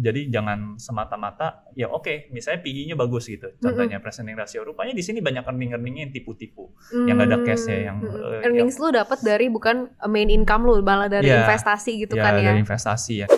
Jadi 0.00 0.32
jangan 0.32 0.80
semata-mata 0.80 1.68
ya 1.76 1.86
oke, 1.86 2.32
misalnya 2.32 2.64
PE-nya 2.64 2.96
bagus 2.96 3.28
gitu. 3.28 3.52
Contohnya 3.60 4.00
presenting 4.00 4.32
ratio. 4.32 4.64
Rupanya 4.64 4.96
di 4.96 5.04
sini 5.04 5.20
banyak 5.20 5.44
earning-earningnya 5.44 6.08
yang 6.08 6.12
tipu-tipu. 6.12 6.72
Yang 7.04 7.14
nggak 7.14 7.28
ada 7.28 7.38
cash-nya, 7.44 7.78
yang, 7.84 7.96
Hmm. 8.00 8.40
eh, 8.40 8.48
earnings 8.48 8.80
lu 8.80 8.88
dapat 8.88 9.20
dari 9.20 9.46
bukan 9.46 9.92
main 10.08 10.32
income 10.32 10.64
lu, 10.64 10.80
malah 10.80 11.12
dari 11.12 11.28
Iya. 11.28 11.44
investasi 11.44 12.08
gitu 12.08 12.16
ya 12.16 12.24
kan 12.24 12.32
ya. 12.40 12.48
dari 12.48 12.58
investasi 12.58 13.12
ya. 13.20 13.28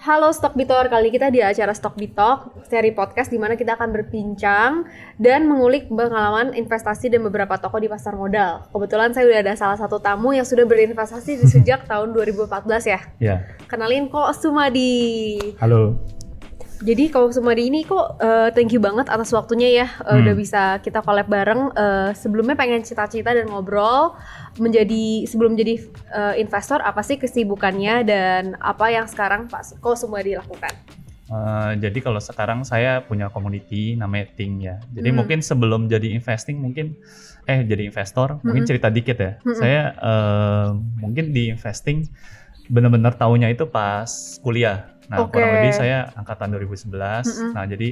Halo 0.00 0.32
Stock 0.32 0.56
Bitor, 0.56 0.88
kali 0.88 1.12
kita 1.12 1.28
di 1.28 1.44
acara 1.44 1.76
Stock 1.76 1.92
Bitok, 1.92 2.64
seri 2.72 2.88
podcast 2.88 3.28
di 3.28 3.36
mana 3.36 3.52
kita 3.52 3.76
akan 3.76 3.92
berbincang 3.92 4.88
dan 5.20 5.44
mengulik 5.44 5.92
pengalaman 5.92 6.56
investasi 6.56 7.12
dan 7.12 7.20
beberapa 7.20 7.60
toko 7.60 7.76
di 7.76 7.84
pasar 7.84 8.16
modal. 8.16 8.64
Kebetulan 8.72 9.12
saya 9.12 9.28
udah 9.28 9.40
ada 9.44 9.52
salah 9.60 9.76
satu 9.76 10.00
tamu 10.00 10.32
yang 10.32 10.48
sudah 10.48 10.64
berinvestasi 10.64 11.44
di 11.44 11.44
sejak 11.44 11.84
tahun 11.92 12.16
2014 12.16 12.48
ya. 12.88 13.00
Ya, 13.20 13.36
Kenalin 13.68 14.08
kok 14.08 14.32
Sumadi. 14.40 15.36
halo. 15.60 16.00
Jadi 16.80 17.12
Ko 17.12 17.28
Sumadi 17.28 17.68
ini 17.68 17.84
kok 17.84 18.16
eh, 18.18 18.48
thank 18.56 18.72
you 18.72 18.80
banget 18.80 19.04
atas 19.06 19.28
waktunya 19.30 19.84
ya 19.84 19.86
eh, 20.00 20.16
Hmm. 20.16 20.24
udah 20.24 20.34
bisa 20.34 20.62
kita 20.80 21.04
collab 21.04 21.28
bareng. 21.28 21.68
Eh, 21.70 22.10
sebelumnya 22.16 22.56
pengen 22.56 22.80
cita-cita 22.80 23.36
dan 23.36 23.52
ngobrol 23.52 24.16
menjadi 24.56 25.28
sebelum 25.28 25.60
jadi 25.60 25.76
eh, 26.08 26.34
investor 26.40 26.80
apa 26.80 27.04
sih 27.04 27.20
kesibukannya 27.20 28.00
dan 28.02 28.56
apa 28.56 28.88
yang 28.88 29.04
sekarang 29.04 29.44
Pak 29.44 29.76
Ko 29.78 29.92
Sumadi 29.92 30.40
lakukan? 30.40 30.72
Eh, 31.28 31.72
jadi 31.78 31.98
kalau 32.00 32.18
sekarang 32.18 32.64
saya 32.64 33.04
punya 33.04 33.28
community 33.28 33.92
namanya 33.94 34.32
Ting 34.32 34.64
ya. 34.64 34.80
Jadi 34.90 35.12
Hmm. 35.12 35.20
mungkin 35.20 35.38
sebelum 35.44 35.84
jadi 35.84 36.10
investing 36.10 36.58
mungkin 36.58 36.96
eh 37.44 37.60
jadi 37.60 37.86
investor 37.86 38.40
mungkin 38.40 38.64
Hmm. 38.64 38.70
cerita 38.72 38.88
dikit 38.88 39.16
ya. 39.16 39.32
Hmm. 39.38 39.52
Saya 39.52 39.82
eh, 39.92 40.68
mungkin 40.96 41.30
di 41.30 41.52
investing 41.52 42.08
benar-benar 42.66 43.14
tahunya 43.14 43.52
itu 43.52 43.68
pas 43.68 44.08
kuliah. 44.40 44.96
Nah, 45.10 45.26
Oke. 45.26 45.36
kurang 45.36 45.50
lebih 45.58 45.74
saya 45.74 46.06
angkatan 46.14 46.54
2011. 46.54 46.86
Mm-mm. 47.26 47.50
Nah, 47.50 47.66
jadi 47.66 47.88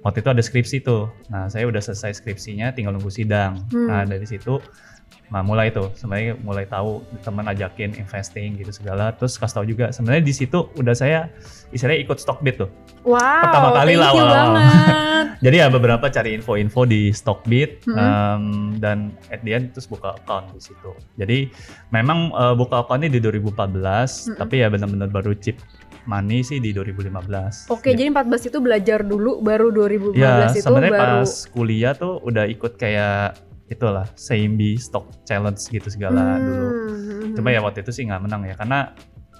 waktu 0.00 0.18
itu 0.18 0.28
ada 0.32 0.40
skripsi 0.40 0.76
tuh. 0.80 1.12
Nah, 1.28 1.46
saya 1.46 1.68
udah 1.68 1.78
selesai 1.78 2.16
skripsinya 2.16 2.72
tinggal 2.72 2.96
nunggu 2.96 3.12
sidang. 3.12 3.60
Hmm. 3.68 3.86
Nah, 3.86 4.02
dari 4.02 4.24
situ 4.24 4.56
Nah 5.28 5.40
mulai 5.40 5.72
tuh 5.72 5.88
sebenarnya 5.96 6.36
mulai 6.44 6.68
tahu 6.68 7.00
teman 7.24 7.48
ajakin 7.48 7.96
investing 7.96 8.52
gitu 8.52 8.68
segala 8.68 9.16
terus 9.16 9.40
kasih 9.40 9.54
tahu 9.56 9.66
juga 9.66 9.88
sebenarnya 9.88 10.20
di 10.20 10.34
situ 10.36 10.68
udah 10.76 10.92
saya 10.92 11.32
istilahnya 11.72 12.04
ikut 12.04 12.20
Stockbit 12.20 12.60
tuh 12.60 12.68
Wow, 13.02 13.16
Pertama 13.18 13.68
kali 13.72 13.96
lah 13.96 14.12
banget. 14.12 14.62
Jadi 15.48 15.56
ya 15.56 15.66
beberapa 15.66 16.06
cari 16.06 16.36
info-info 16.36 16.84
di 16.84 17.08
Stockbit 17.10 17.80
Mhm. 17.82 17.96
em, 17.96 18.42
dan 18.76 18.98
at 19.26 19.40
the 19.40 19.56
end 19.56 19.72
terus 19.72 19.88
buka 19.88 20.14
account 20.14 20.52
di 20.52 20.60
situ. 20.60 20.92
Jadi 21.16 21.48
memang 21.88 22.28
eh, 22.30 22.52
buka 22.54 22.84
accountnya 22.84 23.08
di 23.08 23.18
2014, 23.18 24.28
Mhm. 24.28 24.36
tapi 24.36 24.54
ya 24.60 24.68
benar-benar 24.68 25.08
baru 25.08 25.32
chip 25.34 25.56
money 26.04 26.42
sih 26.42 26.58
di 26.58 26.70
2015. 26.70 27.68
Oke, 27.68 27.92
jadi 27.92 28.10
14 28.10 28.48
itu 28.48 28.58
belajar 28.58 29.02
dulu, 29.02 29.38
baru 29.38 29.70
2015 29.70 30.14
ya 30.14 30.50
itu 30.50 30.60
sebenarnya 30.60 30.92
baru 30.92 31.18
pas 31.22 31.32
kuliah 31.48 31.92
tuh 31.92 32.18
udah 32.20 32.44
ikut 32.46 32.74
kayak 32.74 33.38
itulah 33.66 34.04
Seimbi 34.14 34.76
stock 34.76 35.08
challenge 35.24 35.64
gitu 35.66 35.88
segala 35.88 36.36
Hmm, 36.36 36.44
dulu. 36.44 36.66
hmm, 36.68 37.34
Cuma 37.34 37.48
ya 37.48 37.60
waktu 37.60 37.80
itu 37.80 37.90
sih 37.90 38.04
nggak 38.04 38.20
menang 38.20 38.42
ya 38.44 38.54
karena 38.54 38.92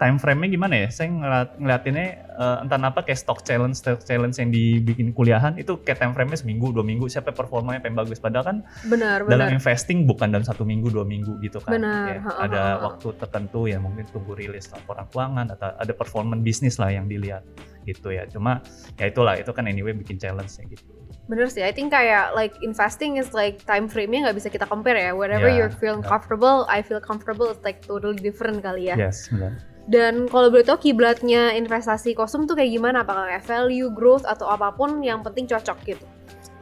time 0.03 0.19
frame-nya 0.19 0.49
gimana 0.51 0.75
ya? 0.83 0.89
Saya 0.91 1.09
ngeliat, 1.15 1.49
ngeliatinnya 1.63 2.07
eh, 2.35 2.57
entah 2.67 2.79
apa 2.83 3.07
kayak 3.07 3.19
stock 3.23 3.47
challenge, 3.47 3.79
stock 3.79 4.03
challenge 4.03 4.43
yang 4.43 4.51
dibikin 4.51 5.15
kuliahan 5.15 5.55
itu 5.55 5.79
kayak 5.87 6.03
time 6.03 6.11
frame-nya 6.11 6.43
seminggu, 6.43 6.75
dua 6.75 6.83
minggu, 6.83 7.07
siapa 7.07 7.31
performanya 7.31 7.79
paling 7.79 7.95
bagus. 7.95 8.19
Padahal 8.19 8.45
kan 8.51 8.57
benar 8.91 9.23
dalam 9.31 9.47
benar. 9.47 9.55
investing 9.55 10.03
bukan 10.11 10.35
dalam 10.35 10.43
satu 10.43 10.67
minggu, 10.67 10.91
dua 10.91 11.07
minggu 11.07 11.39
gitu 11.39 11.63
kan. 11.63 11.79
Benar, 11.79 12.03
Ya, 12.03 12.19
ha, 12.27 12.31
ha, 12.35 12.43
ada 12.51 12.63
ha. 12.75 12.83
waktu 12.91 13.15
tertentu 13.15 13.71
ya 13.71 13.79
mungkin 13.79 14.03
tunggu 14.11 14.35
rilis 14.35 14.67
laporan 14.75 15.07
keuangan 15.15 15.47
atau 15.55 15.71
ada 15.79 15.93
performance 15.95 16.43
bisnis 16.43 16.83
lah 16.83 16.91
yang 16.91 17.07
dilihat 17.07 17.47
gitu 17.87 18.11
ya. 18.11 18.27
Cuma 18.27 18.59
ya 18.99 19.07
itulah 19.07 19.39
itu 19.39 19.55
kan 19.55 19.71
anyway 19.71 19.95
bikin 19.95 20.19
challenge 20.19 20.59
ya 20.59 20.67
gitu. 20.67 20.83
Bener 21.31 21.47
sih, 21.47 21.63
I 21.63 21.71
think 21.71 21.95
kayak 21.95 22.35
like 22.35 22.59
investing 22.67 23.15
is 23.17 23.31
like 23.31 23.63
time 23.63 23.87
frame-nya 23.87 24.27
nggak 24.27 24.37
bisa 24.43 24.49
kita 24.51 24.67
compare 24.67 24.99
ya. 24.99 25.15
Whenever 25.15 25.47
Ya, 25.47 25.55
you're 25.63 25.75
feeling 25.79 26.03
ya. 26.03 26.11
comfortable, 26.11 26.67
I 26.67 26.83
feel 26.83 26.99
comfortable, 26.99 27.47
it's 27.55 27.63
like 27.63 27.79
totally 27.87 28.19
different 28.19 28.59
kali 28.61 28.91
ya. 28.91 28.99
Yes, 28.99 29.31
benar. 29.31 29.55
Dan 29.83 30.31
kalau 30.31 30.49
boleh 30.53 30.63
tahu 30.63 30.91
kiblatnya 30.91 31.59
investasi 31.59 32.15
kostum 32.15 32.47
tuh 32.47 32.55
kayak 32.55 32.71
gimana? 32.71 33.03
Apakah 33.03 33.27
kayak 33.27 33.45
value, 33.45 33.91
growth 33.91 34.23
atau 34.23 34.47
apa 34.47 34.71
pun 34.71 35.03
yang 35.03 35.27
penting 35.27 35.51
cocok 35.51 35.79
gitu? 35.85 36.07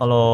Kalau 0.00 0.32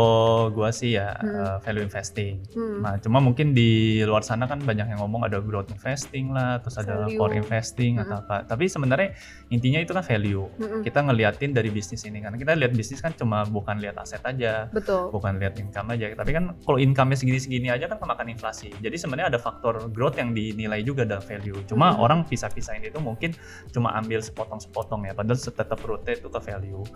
gua 0.55 0.71
sih 0.71 0.95
ya 0.95 1.11
Hmm. 1.19 1.27
eh, 1.43 1.57
value 1.59 1.83
investing. 1.83 2.39
Hmm. 2.55 2.87
Nah, 2.87 2.95
cuma 3.03 3.19
mungkin 3.19 3.51
di 3.51 3.99
luar 4.07 4.23
sana 4.23 4.47
kan 4.47 4.63
banyak 4.63 4.95
yang 4.95 5.03
ngomong 5.03 5.27
ada 5.27 5.43
growth 5.43 5.75
investing 5.75 6.31
lah, 6.31 6.63
terus 6.63 6.79
ada 6.79 7.11
core 7.11 7.35
investing 7.35 7.99
atau 7.99 8.23
apa. 8.23 8.47
Tapi 8.47 8.71
sebenarnya 8.71 9.19
intinya 9.51 9.83
itu 9.83 9.91
kan 9.91 10.07
value. 10.07 10.47
Mm-mm. 10.55 10.87
Kita 10.87 11.03
ngeliatin 11.03 11.51
dari 11.51 11.75
bisnis 11.75 12.07
ini 12.07 12.23
kan. 12.23 12.39
Kita 12.39 12.55
lihat 12.55 12.79
bisnis 12.79 13.03
kan 13.03 13.11
cuma 13.11 13.43
bukan 13.43 13.83
lihat 13.83 13.99
aset 13.99 14.23
aja, 14.23 14.71
Betul. 14.71 15.11
bukan 15.11 15.43
lihat 15.43 15.59
income 15.59 15.91
aja. 15.91 16.15
Tapi 16.15 16.31
kan 16.31 16.55
kalau 16.63 16.79
income-nya 16.79 17.19
segini-segini 17.19 17.67
aja 17.67 17.91
kan 17.91 17.99
kemakan 17.99 18.31
inflasi. 18.31 18.71
Jadi 18.79 18.95
sebenarnya 18.95 19.35
ada 19.35 19.41
faktor 19.43 19.91
growth 19.91 20.15
yang 20.15 20.31
dinilai 20.31 20.87
juga 20.87 21.03
dalam 21.03 21.27
value. 21.27 21.59
Cuma 21.67 21.91
Mhm. 21.91 21.99
orang 21.99 22.19
pisah-pisahin 22.23 22.87
itu 22.87 23.03
mungkin 23.03 23.35
cuma 23.75 23.99
ambil 23.99 24.23
sepotong-sepotong 24.23 25.11
ya. 25.11 25.13
Padahal 25.13 25.35
tetap 25.43 25.79
rootnya 25.83 26.15
itu 26.15 26.31
ke 26.31 26.39
value. 26.39 26.87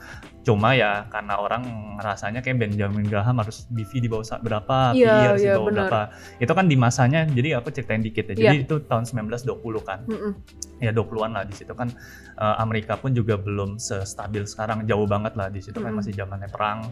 Cuma 0.46 0.78
ya 0.78 1.10
karena 1.10 1.34
orang 1.34 1.66
ngerasanya 1.98 2.38
kayak 2.38 2.59
Benjamin 2.60 3.08
Graham 3.08 3.40
harus 3.40 3.64
BV 3.72 4.04
di 4.04 4.08
bawah 4.12 4.36
berapa, 4.44 4.92
Iya, 4.92 5.08
PE 5.08 5.26
harus 5.32 5.40
di 5.40 5.48
iya, 5.48 5.56
bawah 5.56 5.72
berapa. 5.72 6.00
Itu 6.36 6.52
kan 6.52 6.66
di 6.68 6.76
masanya. 6.76 7.24
Jadi 7.24 7.48
aku 7.56 7.72
ceritain 7.72 8.04
dikit 8.04 8.28
ya. 8.30 8.34
Jadi 8.36 8.56
Iya. 8.60 8.64
itu 8.68 8.74
tahun 8.84 9.08
1920 9.08 9.80
kan. 9.80 10.04
Mm-mm. 10.04 10.32
Ya 10.84 10.92
20-an 10.92 11.32
lah 11.32 11.44
di 11.48 11.56
situ 11.56 11.72
kan 11.72 11.88
eh, 12.36 12.54
Amerika 12.60 13.00
pun 13.00 13.16
juga 13.16 13.40
belum 13.40 13.80
sestabil 13.80 14.44
sekarang, 14.44 14.84
jauh 14.84 15.08
banget 15.08 15.32
lah 15.40 15.48
di 15.48 15.64
situ 15.64 15.80
kan 15.80 15.96
Mm-mm. 15.96 16.04
masih 16.04 16.12
zamannya 16.12 16.48
perang. 16.52 16.84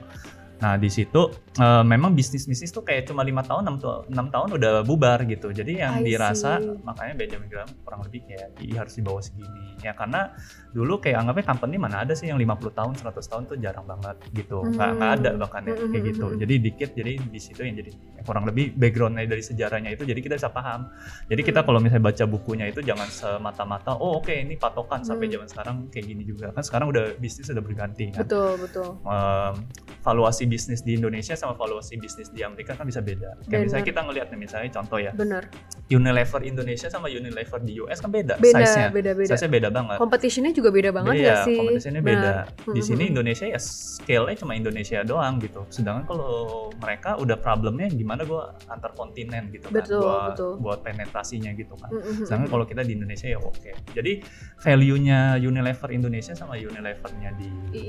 Nah 0.58 0.74
di 0.74 0.88
situ 0.88 1.30
eh, 1.54 1.82
memang 1.82 2.12
bisnis-bisnis 2.12 2.70
tuh 2.70 2.82
kayak 2.82 3.06
cuma 3.06 3.22
lima 3.22 3.42
tahun, 3.42 3.66
enam, 4.08 4.26
tahun 4.28 4.48
udah 4.54 4.82
bubar 4.82 5.22
gitu. 5.24 5.50
Jadi 5.50 5.78
yang 5.78 6.02
I 6.02 6.06
dirasa 6.06 6.58
see. 6.58 6.82
makanya 6.82 7.14
Benjamin 7.14 7.46
Graham 7.46 7.70
kurang 7.82 8.00
lebih 8.02 8.26
kayak 8.26 8.48
"Ih, 8.58 8.74
harus 8.74 8.94
di 8.94 9.02
bawah 9.02 9.18
segini. 9.18 9.78
Ya 9.78 9.94
karena 9.94 10.34
dulu 10.68 10.98
kayak 10.98 11.22
anggapnya 11.22 11.44
company 11.46 11.76
mana 11.76 12.02
ada 12.02 12.12
sih 12.12 12.26
yang 12.26 12.36
50 12.36 12.70
tahun, 12.70 12.92
100 12.94 13.22
tahun 13.24 13.42
tuh 13.46 13.56
jarang 13.58 13.86
banget 13.86 14.16
gitu. 14.32 14.58
Nggak, 14.64 14.90
nggak 14.98 15.10
ada 15.16 15.30
Hmm. 15.30 15.40
bahkan 15.40 15.62
ya, 15.62 15.74
kayak 15.78 16.04
gitu. 16.10 16.24
mm-mm. 16.26 16.40
Jadi 16.42 16.54
dikit, 16.58 16.90
jadi 16.92 17.12
di 17.18 17.40
situ 17.40 17.60
yang 17.62 17.76
jadi 17.76 17.90
ya 17.90 18.22
kurang 18.22 18.44
lebih 18.44 18.74
backgroundnya 18.74 19.24
dari 19.24 19.40
sejarahnya 19.40 19.90
itu 19.92 20.02
jadi 20.02 20.18
kita 20.18 20.34
bisa 20.36 20.50
paham. 20.50 20.90
Jadi 21.26 21.40
kita 21.40 21.60
Hmm. 21.60 21.66
kalau 21.66 21.78
misalnya 21.78 22.04
baca 22.04 22.24
bukunya 22.26 22.66
itu 22.66 22.80
jangan 22.82 23.06
semata-mata, 23.06 23.94
oh 23.94 24.18
oke 24.18 24.34
ini 24.34 24.54
patokan 24.54 25.02
sampai 25.02 25.26
Hmm. 25.26 25.34
zaman 25.38 25.48
sekarang 25.48 25.76
kayak 25.88 26.06
gini 26.06 26.22
juga. 26.22 26.50
Kan 26.50 26.62
sekarang 26.62 26.90
udah 26.90 27.14
bisnis 27.16 27.46
udah 27.46 27.62
berganti 27.62 28.10
kan. 28.10 28.26
Betul, 28.26 28.50
betul. 28.58 28.88
Em, 29.04 29.54
valuasi 30.02 30.47
bisnis 30.48 30.80
di 30.82 30.96
Indonesia 30.96 31.36
sama 31.36 31.54
valuasi 31.54 32.00
bisnis 32.00 32.32
di 32.32 32.40
Amerika 32.42 32.72
kan 32.74 32.88
bisa 32.88 33.04
beda. 33.04 33.36
Kayak 33.38 33.48
Benar. 33.48 33.60
misalnya 33.68 33.86
kita 33.86 34.00
ngelihat 34.08 34.26
nih 34.32 34.40
misalnya 34.40 34.70
contoh 34.72 34.98
ya, 34.98 35.12
Bener. 35.12 35.42
Unilever 35.88 36.40
Indonesia 36.44 36.88
sama 36.88 37.08
Unilever 37.08 37.60
di 37.62 37.78
US 37.80 38.00
kan 38.00 38.10
beda, 38.10 38.36
Beda, 38.40 38.64
size-nya. 38.64 38.88
beda-beda. 38.92 39.28
Size-nya 39.32 39.50
beda 39.52 39.68
banget. 39.68 39.96
Competition-nya 40.00 40.52
juga 40.56 40.70
beda 40.72 40.90
banget 40.92 41.12
Beda, 41.14 41.24
nggak 41.24 41.44
sih? 41.44 41.58
kompetisinya 41.60 42.02
beda. 42.02 42.32
Di 42.72 42.82
sini. 42.82 43.04
Indonesia 43.08 43.46
ya 43.48 43.60
scale-nya 43.60 44.36
cuma 44.40 44.52
Indonesia 44.56 44.98
doang 45.04 45.40
gitu. 45.40 45.64
Sedangkan 45.72 46.04
kalau 46.08 46.68
mereka 46.76 47.16
udah 47.16 47.36
problemnya 47.40 47.88
gimana 47.88 48.24
gua 48.24 48.52
antar 48.68 48.92
kontinen 48.92 49.48
gitu 49.52 49.68
kan. 49.68 49.80
Betul, 49.84 50.00
buat, 50.04 50.22
betul. 50.32 50.52
buat 50.60 50.78
penetrasinya 50.84 51.50
gitu 51.56 51.74
kan. 51.76 51.90
Mm-mm. 51.92 52.24
Sedangkan 52.24 52.48
kalau 52.48 52.64
kita 52.64 52.84
di 52.84 52.96
Indonesia 52.96 53.28
ya 53.28 53.38
oke. 53.40 53.70
Jadi 53.92 54.22
value-nya 54.60 55.36
Unilever 55.40 55.88
Indonesia 55.90 56.32
sama 56.36 56.54
Unilever-nya 56.56 57.30
di 57.36 57.48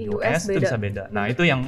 US, 0.09 0.23
US 0.23 0.41
itu 0.47 0.51
beda. 0.55 0.61
bisa 0.65 0.77
beda. 0.77 1.03
Nah 1.11 1.25
itu 1.29 1.43
yang 1.45 1.61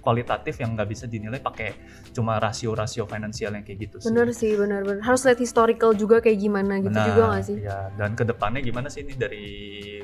kualitatif 0.00 0.60
yang 0.60 0.74
nggak 0.74 0.88
bisa 0.88 1.04
dinilai 1.06 1.40
pakai 1.40 1.74
cuma 2.12 2.36
rasio-rasio 2.38 3.04
finansial 3.06 3.52
yang 3.56 3.64
kayak 3.64 3.78
gitu 3.88 3.96
sih. 4.00 4.08
Bener 4.10 4.28
sih, 4.32 4.52
bener-bener. 4.54 5.00
Harus 5.02 5.24
lihat 5.24 5.38
historical 5.40 5.92
juga 5.92 6.20
kayak 6.20 6.38
gimana 6.38 6.78
gitu 6.80 6.92
Benar, 6.92 7.06
juga 7.08 7.22
nggak 7.32 7.44
sih? 7.44 7.56
Ya, 7.62 7.78
dan 7.96 8.10
ke 8.12 8.24
depannya 8.24 8.60
gimana 8.60 8.88
sih 8.92 9.00
ini 9.02 9.14
dari 9.16 9.46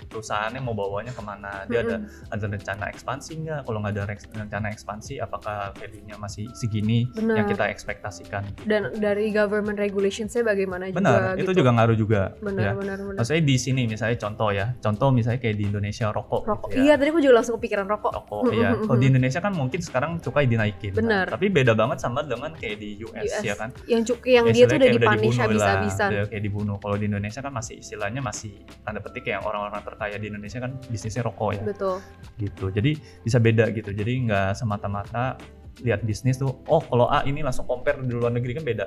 perusahaannya 0.09 0.61
mau 0.63 0.75
bawanya 0.75 1.13
ke 1.13 1.23
mana? 1.23 1.65
Dia 1.67 1.85
ada 1.85 1.97
ada 2.31 2.45
rencana 2.49 2.85
ekspansi 2.91 3.33
nggak? 3.45 3.61
Kalau 3.67 3.79
nggak 3.83 3.93
ada 3.95 4.05
rencana 4.15 4.67
ekspansi, 4.73 5.15
apakah 5.21 5.73
value-nya 5.77 6.17
masih 6.17 6.49
segini 6.55 7.09
Benar. 7.13 7.43
yang 7.43 7.47
kita 7.49 7.65
ekspektasikan? 7.69 8.43
Dan 8.65 8.95
dari 8.97 9.31
government 9.31 9.79
regulationsnya 9.79 10.43
bagaimana 10.45 10.89
Benar, 10.91 11.37
juga 11.37 11.43
itu 11.43 11.51
gitu. 11.53 11.59
juga 11.65 11.71
ngaruh 11.77 11.97
juga. 11.97 12.23
Benar, 12.41 12.63
ya. 12.63 12.73
benar, 12.75 12.99
benar. 13.03 13.19
Maksudnya 13.21 13.43
di 13.45 13.57
sini 13.59 13.83
misalnya 13.85 14.17
contoh 14.19 14.51
ya, 14.55 14.67
contoh 14.79 15.09
misalnya 15.13 15.41
kayak 15.43 15.57
di 15.59 15.65
Indonesia 15.69 16.07
rokok. 16.11 16.43
Rokok. 16.47 16.69
gitu 16.73 16.79
ya. 16.81 16.85
Iya, 16.89 16.95
tadi 16.99 17.09
aku 17.13 17.21
juga 17.21 17.35
langsung 17.41 17.55
kepikiran 17.61 17.87
rokok. 17.89 18.13
Rokok 18.15 18.41
Mm, 18.49 18.55
ya. 18.55 18.71
mm, 18.71 18.77
mm, 18.79 18.87
Kalau 18.87 18.99
di 18.99 19.05
mm. 19.05 19.13
Indonesia 19.13 19.41
kan 19.43 19.53
mungkin 19.59 19.83
sekarang 19.83 20.23
cukai 20.23 20.47
dinaikin. 20.47 20.95
kan. 20.95 21.03
Benar. 21.03 21.27
Tapi 21.29 21.51
beda 21.51 21.75
banget 21.75 21.99
sama 21.99 22.23
dengan 22.23 22.55
kayak 22.55 22.79
di 22.79 23.03
US, 23.03 23.27
US. 23.27 23.43
ya 23.43 23.55
kan. 23.59 23.75
Yang 23.91 24.03
cuki 24.15 24.31
yang 24.39 24.47
Ya, 24.47 24.53
dia 24.55 24.65
tuh 24.65 24.77
udah 24.79 24.89
lah, 24.95 25.13
habis-habisan. 25.19 26.09
udah 26.15 26.25
kayak 26.31 26.43
dibunuh. 26.47 26.77
Kalau 26.79 26.97
di 26.97 27.05
Indonesia 27.05 27.41
kan 27.43 27.53
masih 27.53 27.75
istilahnya 27.83 28.21
masih 28.23 28.53
tanda 28.87 29.03
petik 29.03 29.27
kayak 29.27 29.43
orang-orang 29.43 29.83
terkaya 29.83 30.17
di 30.17 30.27
Indonesia 30.31 30.59
kan 30.63 30.73
bisnisnya 30.87 31.27
rokok 31.27 31.51
ya 31.59 31.63
Betul. 31.67 31.97
gitu. 32.39 32.65
Jadi 32.71 32.91
bisa 33.21 33.43
beda 33.43 33.65
gitu. 33.75 33.91
Jadi 33.91 34.13
nggak 34.31 34.55
semata-mata 34.55 35.35
lihat 35.81 36.03
bisnis 36.03 36.37
tuh 36.37 36.51
oh 36.65 36.81
kalau 36.81 37.07
A 37.07 37.23
ini 37.23 37.41
langsung 37.41 37.65
compare 37.65 37.99
di 37.99 38.11
luar 38.11 38.31
negeri 38.31 38.53
kan 38.53 38.65
beda 38.65 38.85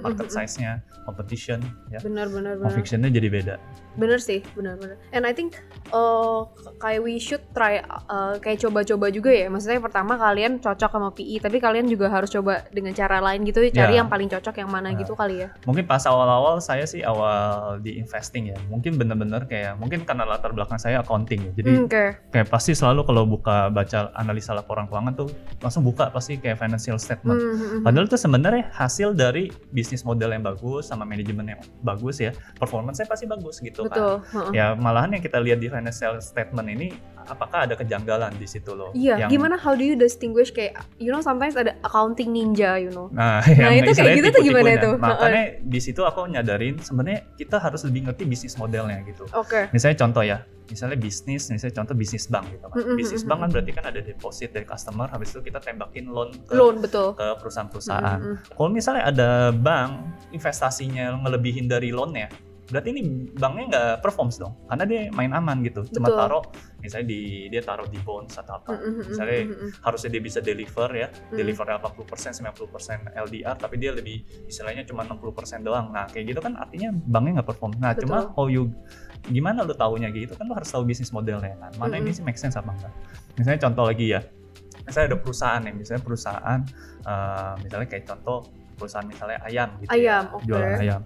market 0.00 0.26
mm-mm. 0.26 0.32
size-nya 0.32 0.72
competition 1.02 1.60
ya 1.88 1.98
Benar 1.98 2.28
benar 2.28 2.54
benar. 2.54 2.66
conviction-nya 2.66 3.08
jadi 3.08 3.28
beda 3.28 3.54
Bener 3.96 4.20
sih, 4.20 4.44
benar-benar. 4.52 5.00
And 5.08 5.24
I 5.24 5.32
think 5.32 5.56
uh, 5.88 6.44
kayak 6.76 7.00
we 7.00 7.16
should 7.16 7.40
try 7.50 7.80
uh, 7.80 8.36
kayak 8.36 8.60
coba-coba 8.60 9.08
juga 9.08 9.32
ya. 9.32 9.48
Maksudnya 9.48 9.80
pertama 9.80 10.16
kalian 10.16 10.60
cocok 10.60 10.90
sama 10.90 11.08
PI, 11.10 11.40
tapi 11.40 11.56
kalian 11.56 11.86
juga 11.86 12.10
harus 12.10 12.28
coba 12.28 12.68
dengan 12.68 12.92
cara 12.92 13.22
lain 13.22 13.44
gitu, 13.44 13.64
cari 13.70 13.94
Ya. 13.94 14.04
yang 14.04 14.08
paling 14.08 14.28
cocok 14.28 14.52
yang 14.54 14.68
mana 14.68 14.86
Nah. 14.86 14.98
gitu 14.98 15.12
kali 15.12 15.40
ya. 15.40 15.48
mungkin 15.62 15.84
pas 15.84 16.04
awal-awal 16.04 16.60
saya 16.60 16.84
sih 16.84 17.00
awal 17.00 17.40
di 17.78 17.96
investing 17.96 18.48
ya 18.48 18.58
mungkin 18.66 18.94
bener-bener 18.94 19.44
kayak 19.44 19.76
mungkin 19.76 20.02
karena 20.02 20.24
latar 20.24 20.50
belakang 20.50 20.76
saya 20.76 21.00
accounting 21.00 21.40
ya 21.42 21.52
jadi 21.54 21.68
Hmm, 21.70 21.84
Oke. 21.86 22.04
kayak 22.30 22.46
pasti 22.46 22.72
selalu 22.72 23.00
kalau 23.02 23.22
buka 23.24 23.68
baca 23.68 24.10
analisa 24.12 24.52
laporan 24.52 24.86
keuangan 24.86 25.14
tuh 25.16 25.28
langsung 25.58 25.82
buka 25.82 26.08
pasti 26.08 26.25
kayak 26.34 26.58
financial 26.58 26.98
statement 26.98 27.38
Hmm, 27.38 27.54
hmm, 27.54 27.68
hmm. 27.68 27.82
Padahal 27.86 28.06
itu 28.08 28.18
sebenarnya 28.18 28.64
hasil 28.74 29.08
dari 29.14 29.52
bisnis 29.70 30.02
model 30.02 30.34
yang 30.34 30.42
bagus 30.42 30.90
sama 30.90 31.06
manajemen 31.06 31.54
yang 31.54 31.60
bagus 31.84 32.18
ya, 32.18 32.32
performance-nya 32.58 33.06
pasti 33.06 33.28
bagus 33.28 33.62
gitu 33.62 33.86
Betul. 33.86 34.24
kan. 34.24 34.50
heeh. 34.50 34.52
Ya 34.56 34.66
malahan 34.74 35.14
yang 35.14 35.22
kita 35.22 35.38
lihat 35.38 35.60
di 35.60 35.68
financial 35.68 36.18
statement 36.18 36.66
ini, 36.66 36.96
apakah 37.26 37.66
ada 37.66 37.74
kejanggalan 37.74 38.32
di 38.34 38.46
situ 38.46 38.72
loh? 38.72 38.90
Iya, 38.92 39.26
yang- 39.26 39.30
gimana 39.30 39.54
how 39.54 39.74
do 39.74 39.82
you 39.82 39.94
distinguish 39.94 40.50
kayak 40.50 40.78
you 40.96 41.10
know 41.10 41.20
sometimes 41.20 41.54
ada 41.54 41.74
accounting 41.82 42.30
ninja, 42.30 42.78
you 42.78 42.90
know. 42.90 43.10
Nah, 43.10 43.42
Nah, 43.42 43.70
yang 43.74 43.84
itu 43.84 43.92
kayak 43.92 44.16
gitu 44.16 44.28
tuh 44.32 44.42
gimana 44.42 44.70
tuh? 44.78 44.94
Makanya 44.96 45.44
di 45.60 45.80
situ 45.80 46.00
aku 46.00 46.26
nyadarin 46.26 46.78
sebenarnya 46.78 47.26
kita 47.34 47.58
harus 47.58 47.82
lebih 47.84 48.08
ngerti 48.08 48.22
bisnis 48.24 48.54
modelnya 48.54 49.02
gitu. 49.04 49.26
Oke. 49.32 49.68
Misalnya 49.70 49.96
contoh 50.00 50.22
ya, 50.22 50.38
misalnya 50.66 50.98
bisnis, 50.98 51.46
misalnya 51.46 51.74
contoh 51.76 51.94
bisnis 51.94 52.26
bank 52.26 52.46
gitu 52.50 52.66
kan. 52.66 52.76
Mm-mm, 52.78 52.96
Bisnis 52.96 53.22
mm-mm, 53.22 53.30
bank 53.30 53.38
kan 53.42 53.48
berarti 53.54 53.70
kan 53.72 53.84
ada 53.86 54.00
deposit 54.00 54.50
dari 54.50 54.66
customer, 54.66 55.06
habis 55.06 55.30
itu 55.30 55.40
kita 55.42 55.58
tembakin 55.58 56.10
loan 56.10 56.30
ke, 56.42 56.54
Loan 56.54 56.82
betul. 56.82 57.14
ke 57.14 57.26
perusahaan-perusahaan. 57.38 58.18
Mm, 58.18 58.26
mm, 58.26 58.36
mm. 58.40 58.54
Kalau 58.54 58.70
misalnya 58.70 59.02
ada 59.06 59.28
bank 59.50 59.90
investasinya 60.30 61.18
ngelebihin 61.22 61.66
dari 61.66 61.90
loannya, 61.90 62.28
berarti 62.66 62.88
ini 62.90 63.02
banknya 63.30 63.64
nggak 63.70 63.92
performs 64.02 64.42
dong, 64.42 64.58
karena 64.66 64.84
dia 64.84 65.00
main 65.14 65.30
aman 65.30 65.62
gitu, 65.62 65.86
cuma 65.94 66.10
Betul. 66.10 66.18
taruh 66.18 66.44
misalnya 66.82 67.06
di 67.06 67.20
dia 67.46 67.62
taruh 67.62 67.86
di 67.86 67.98
bonds 68.02 68.34
atau 68.34 68.58
apa, 68.58 68.74
misalnya 69.06 69.38
harusnya 69.86 70.10
dia 70.10 70.22
bisa 70.22 70.38
deliver 70.42 70.90
ya, 70.90 71.08
Mm. 71.30 71.38
deliver 71.38 71.66
80% 71.66 72.34
90% 72.34 73.06
LDR, 73.14 73.54
tapi 73.54 73.78
dia 73.78 73.94
lebih 73.94 74.18
istilahnya 74.46 74.82
cuma 74.82 75.06
60% 75.06 75.62
doang. 75.62 75.94
Nah 75.94 76.10
kayak 76.10 76.34
gitu 76.34 76.40
kan 76.42 76.58
artinya 76.58 76.90
banknya 77.06 77.40
nggak 77.42 77.48
perform. 77.54 77.72
Nah 77.78 77.94
cuma 77.94 78.26
Betul. 78.26 78.34
how 78.34 78.46
you 78.50 78.62
gimana 79.26 79.62
lu 79.62 79.74
taunya 79.74 80.10
gitu 80.10 80.34
kan 80.34 80.46
lu 80.46 80.54
harus 80.54 80.70
tahu 80.70 80.82
bisnis 80.86 81.10
modelnya 81.10 81.54
kan, 81.58 81.70
mana 81.78 81.98
ini 81.98 82.10
sih 82.10 82.22
make 82.22 82.38
sense 82.38 82.54
apa 82.54 82.70
enggak. 82.74 82.92
Misalnya 83.38 83.60
contoh 83.66 83.84
lagi 83.86 84.06
ya, 84.10 84.20
misalnya 84.86 85.14
ada 85.14 85.18
perusahaan 85.22 85.60
nih, 85.62 85.74
misalnya 85.74 86.02
perusahaan 86.02 86.60
eh, 87.06 87.52
misalnya 87.62 87.86
kayak 87.90 88.04
contoh 88.10 88.38
perusahaan 88.76 89.08
misalnya 89.08 89.40
ayam 89.40 89.72
gitu 89.80 89.88
Ayam, 89.88 90.22
ya, 90.28 90.34
oke. 90.36 90.44
jualan 90.44 90.70
ayam. 90.78 91.02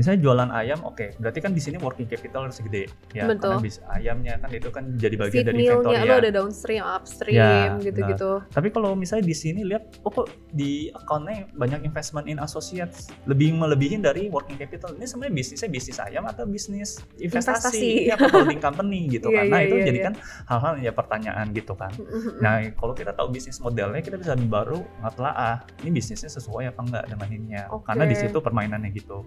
Misalnya 0.00 0.20
jualan 0.24 0.48
ayam, 0.48 0.80
oke, 0.80 1.20
berarti 1.20 1.38
kan 1.44 1.52
di 1.52 1.60
sini 1.60 1.76
working 1.76 2.08
capital 2.08 2.48
harus 2.48 2.56
gede 2.64 2.88
ya, 3.12 3.28
Betul. 3.28 3.52
karena 3.52 3.60
bis 3.60 3.76
ayamnya 3.92 4.40
kan 4.40 4.48
itu 4.48 4.72
kan 4.72 4.84
jadi 4.96 5.14
bagian 5.20 5.44
dari 5.44 5.68
inventory 5.68 6.00
lo 6.00 6.14
ya. 6.16 6.16
ada 6.24 6.30
downstream, 6.32 6.80
upstream 6.80 7.36
Ya, 7.36 7.76
gitu-gitu. 7.84 8.40
Tapi 8.48 8.72
kalau 8.72 8.96
misalnya 8.96 9.28
di 9.28 9.36
sini 9.36 9.60
lihat, 9.60 10.00
oh 10.00 10.08
kok 10.08 10.32
di 10.56 10.88
accountnya 10.96 11.44
banyak 11.52 11.84
investment 11.84 12.32
in 12.32 12.40
associates, 12.40 13.12
lebih 13.28 13.52
melebihin 13.52 14.00
dari 14.00 14.32
working 14.32 14.56
capital. 14.56 14.96
Ini 14.96 15.04
sebenarnya 15.04 15.34
bisnisnya 15.36 15.68
bisnis 15.68 15.98
ayam 16.00 16.24
atau 16.24 16.48
bisnis 16.48 17.04
Investasi. 17.20 18.08
investasi, 18.08 18.14
atau 18.16 18.26
holding 18.32 18.62
company 18.62 19.00
gitu 19.20 19.28
Iya, 19.28 19.36
kan. 19.36 19.44
Nah 19.52 19.60
iya, 19.60 19.68
itu 19.68 19.76
iya, 19.76 19.84
jadi 19.84 19.98
iya. 20.00 20.06
kan 20.08 20.14
hal-hal 20.48 20.72
ya 20.80 20.92
pertanyaan 20.96 21.46
gitu 21.52 21.72
kan. 21.76 21.92
Mm, 21.92 22.06
mm, 22.08 22.20
mm. 22.24 22.34
Nah 22.40 22.54
kalau 22.72 22.94
kita 22.96 23.12
tahu 23.12 23.28
bisnis 23.28 23.58
modelnya, 23.60 24.00
kita 24.00 24.16
bisa 24.16 24.32
baru 24.40 24.80
ngetelaah 25.04 25.62
ini 25.84 25.90
bisnisnya 25.92 26.30
sesuai 26.32 26.72
apa 26.72 26.80
enggak 26.80 27.04
dengan 27.12 27.28
ininya. 27.28 27.62
Oke. 27.74 27.84
Karena 27.92 28.04
di 28.08 28.16
situ 28.16 28.38
permainannya 28.40 28.90
gitu. 28.96 29.26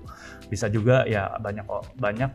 Bisa 0.49 0.62
juga 0.69 1.03
ya 1.07 1.31
banyak 1.39 1.65
kok 1.65 1.83
banyak 1.97 2.31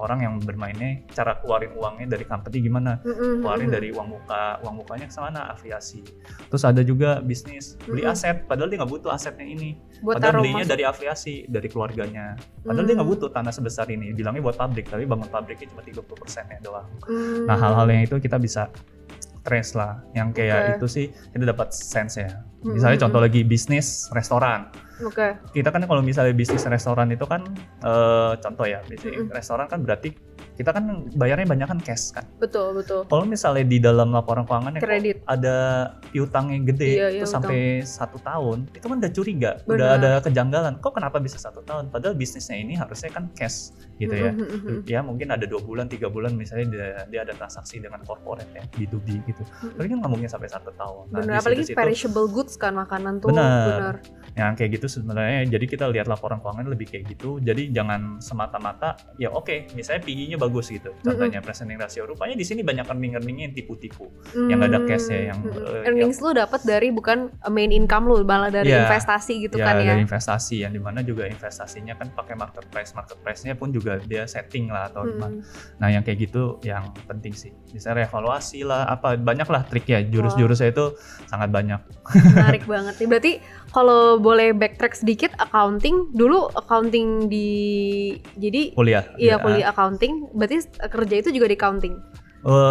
orang 0.00 0.24
yang 0.24 0.34
bermainnya 0.40 1.04
cara 1.12 1.36
keluarin 1.44 1.76
uangnya 1.76 2.16
dari 2.16 2.24
company 2.24 2.64
gimana? 2.64 3.04
Mm, 3.04 3.12
mm, 3.12 3.34
keluarin 3.44 3.68
mm, 3.68 3.74
dari 3.76 3.88
uang 3.92 4.08
muka 4.08 4.42
uang 4.64 4.74
mukanya 4.80 5.06
ke 5.06 5.14
sana 5.14 5.52
afiliasi 5.52 6.00
terus 6.48 6.64
ada 6.64 6.80
juga 6.80 7.20
bisnis 7.20 7.76
beli 7.84 8.08
aset 8.08 8.48
padahal 8.48 8.72
dia 8.72 8.80
nggak 8.80 8.92
butuh 8.96 9.12
asetnya 9.12 9.44
ini. 9.44 9.76
Buat 10.00 10.16
padahal 10.24 10.40
belinya 10.40 10.64
dari 10.64 10.88
afiliasi 10.88 11.44
dari 11.52 11.68
keluarganya. 11.68 12.32
Padahal 12.64 12.88
dia 12.88 12.96
nggak 12.96 13.04
Hmm. 13.04 13.16
butuh 13.20 13.28
tanah 13.28 13.52
sebesar 13.52 13.92
ini 13.92 14.16
bilangnya 14.16 14.40
buat 14.40 14.56
pabrik 14.56 14.88
tapi 14.88 15.04
bangun 15.04 15.28
pabriknya 15.28 15.68
cuma 15.68 15.84
30% 15.84 16.48
ya 16.48 16.58
doang. 16.64 16.88
Hmm. 17.04 17.44
nah 17.44 17.60
hal-hal 17.60 17.84
yang 17.92 18.02
itu 18.08 18.16
kita 18.16 18.40
bisa 18.40 18.72
trace 19.40 19.72
lah 19.76 20.00
yang 20.12 20.32
kayak 20.36 20.76
Oke. 20.76 20.84
itu 20.84 20.86
sih 20.88 21.06
kita 21.32 21.44
dapat 21.48 21.72
sense 21.72 22.20
ya 22.20 22.44
misalnya 22.60 23.08
contoh 23.08 23.20
lagi 23.24 23.40
bisnis 23.40 24.08
restoran 24.12 24.68
Oke. 25.02 25.28
kita 25.50 25.68
kan 25.68 25.82
kalau 25.82 26.00
misalnya 26.00 26.30
bisnis 26.30 26.62
restoran 26.62 27.08
itu 27.08 27.24
kan 27.24 27.44
eh, 27.80 28.32
contoh 28.36 28.64
ya 28.64 28.80
bisnis 28.84 29.16
Mm-mm. 29.16 29.30
restoran 29.30 29.66
kan 29.66 29.80
berarti 29.80 30.12
kita 30.54 30.70
kan 30.70 30.84
bayarnya 31.14 31.48
banyak 31.48 31.64
kan 31.66 31.80
cash 31.80 32.12
kan 32.12 32.28
Betul, 32.36 32.76
betul. 32.76 33.08
kalau 33.08 33.24
misalnya 33.24 33.64
di 33.64 33.78
dalam 33.78 34.12
laporan 34.12 34.44
keuangan 34.44 34.76
kok 34.76 34.84
Kredit. 34.84 35.16
ada 35.24 35.56
piutangnya 36.10 36.60
gede 36.66 36.90
Iya, 36.90 37.08
iya, 37.08 37.20
itu 37.20 37.26
sampai 37.26 37.60
satu 37.80 38.20
tahun 38.20 38.68
itu 38.70 38.84
kan 38.84 38.96
udah 39.00 39.10
curiga 39.10 39.50
Benar. 39.64 39.72
udah 39.72 39.88
ada 39.96 40.10
kejanggalan 40.20 40.74
kok 40.78 40.92
kenapa 40.92 41.16
bisa 41.16 41.40
satu 41.40 41.64
tahun 41.64 41.88
padahal 41.88 42.12
bisnisnya 42.12 42.56
ini 42.56 42.76
harusnya 42.76 43.08
kan 43.08 43.32
cash 43.32 43.72
gitu 43.96 44.12
ya 44.12 44.30
Mm, 44.30 44.36
mm, 44.38 44.48
mm, 44.50 44.60
mm. 44.62 44.80
ya 44.84 45.00
mungkin 45.00 45.28
ada 45.28 45.44
dua 45.44 45.60
bulan 45.60 45.86
tiga 45.86 46.06
bulan 46.06 46.32
misalnya 46.32 46.66
dia, 46.68 46.86
dia 47.06 47.20
ada 47.22 47.32
transaksi 47.32 47.80
dengan 47.80 48.00
corporate 48.02 48.48
ya 48.50 48.64
B2B 48.70 49.06
gitu 49.24 49.42
Mm-mm. 49.44 49.76
tapi 49.76 49.86
kan 49.88 49.98
mungkin 50.02 50.28
sampai 50.28 50.48
satu 50.48 50.70
tahun 50.72 51.04
Nah, 51.10 51.24
di 51.24 51.32
apalagi 51.32 51.64
perishable 51.70 52.28
goods 52.28 52.54
kan 52.54 52.74
makanan 52.74 53.18
tuh. 53.18 53.30
Benar. 53.30 53.66
Bener. 53.66 53.94
Yang 54.40 54.56
kayak 54.56 54.80
gitu 54.80 54.88
sebenarnya. 54.88 55.44
Jadi 55.46 55.64
kita 55.68 55.84
lihat 55.86 56.08
laporan 56.08 56.40
keuangan 56.40 56.64
lebih 56.64 56.88
kayak 56.88 57.12
gitu. 57.12 57.36
Jadi 57.38 57.68
jangan 57.70 58.16
semata-mata 58.18 58.96
ya 59.16 59.28
oke 59.28 59.76
misalnya 59.76 60.00
PI-nya 60.00 60.36
bagus 60.36 60.72
gitu. 60.72 60.96
Contohnya 61.00 61.44
presenting 61.44 61.76
ratio 61.76 62.08
rupanya 62.08 62.32
di 62.32 62.42
sini 62.42 62.64
banyak 62.64 62.88
earning 62.88 63.14
earningnya 63.14 63.52
yang 63.52 63.54
tipu-tipu. 63.54 64.08
Yang 64.32 64.56
nggak 64.56 64.70
ada 64.70 64.80
cash 64.86 65.06
ya, 65.08 65.20
yang, 65.28 65.38
Hmm, 65.40 65.56
eh, 65.56 65.86
earnings 65.86 66.18
lu 66.20 66.30
dapat 66.32 66.60
dari 66.64 66.88
bukan 66.88 67.18
main 67.48 67.68
income 67.68 68.04
lu, 68.06 68.24
malah 68.24 68.48
dari 68.48 68.70
Iya. 68.70 68.86
investasi 68.86 69.34
gitu 69.44 69.56
ya 69.56 69.66
kan 69.66 69.74
ya. 69.78 69.92
dari 69.92 70.00
investasi. 70.02 70.56
Yang 70.62 70.72
di 70.72 70.80
mana 70.80 71.00
juga 71.00 71.24
investasinya 71.26 71.94
kan 71.94 72.08
pakai 72.10 72.34
market 72.34 72.64
price. 72.68 72.92
Market 72.92 73.18
price-nya 73.20 73.54
pun 73.54 73.68
juga 73.70 74.00
dia 74.00 74.24
setting 74.24 74.68
lah 74.68 74.88
atau 74.88 75.04
gimana. 75.04 75.28
Hmm. 75.30 75.42
nah 75.76 75.88
yang 75.88 76.00
kayak 76.00 76.18
gitu 76.22 76.56
yang 76.62 76.88
penting 77.04 77.32
sih. 77.32 77.50
Misalnya 77.70 78.04
revaluasi 78.04 78.62
lah 78.62 78.86
apa 78.86 79.16
banyak 79.16 79.44
lah 79.44 79.64
trik 79.64 79.84
ya. 79.84 80.00
Jurus-jurusnya 80.00 80.70
itu 80.70 80.94
sangat 81.26 81.50
banyak. 81.50 81.80
Menarik 82.30 82.64
banget 82.70 82.94
nih. 82.96 83.08
Berarti 83.08 83.32
kalau 83.70 84.16
boleh 84.30 84.54
backtrack 84.54 84.94
sedikit 84.94 85.34
accounting 85.42 86.14
dulu 86.14 86.46
accounting 86.54 87.26
di 87.26 87.48
jadi 88.38 88.70
kuliah 88.78 89.02
iya 89.18 89.34
Ya. 89.34 89.42
kuliah 89.42 89.66
accounting 89.74 90.30
berarti 90.30 90.62
kerja 90.86 91.14
itu 91.18 91.30
juga 91.34 91.46
di 91.50 91.56
accounting. 91.58 91.94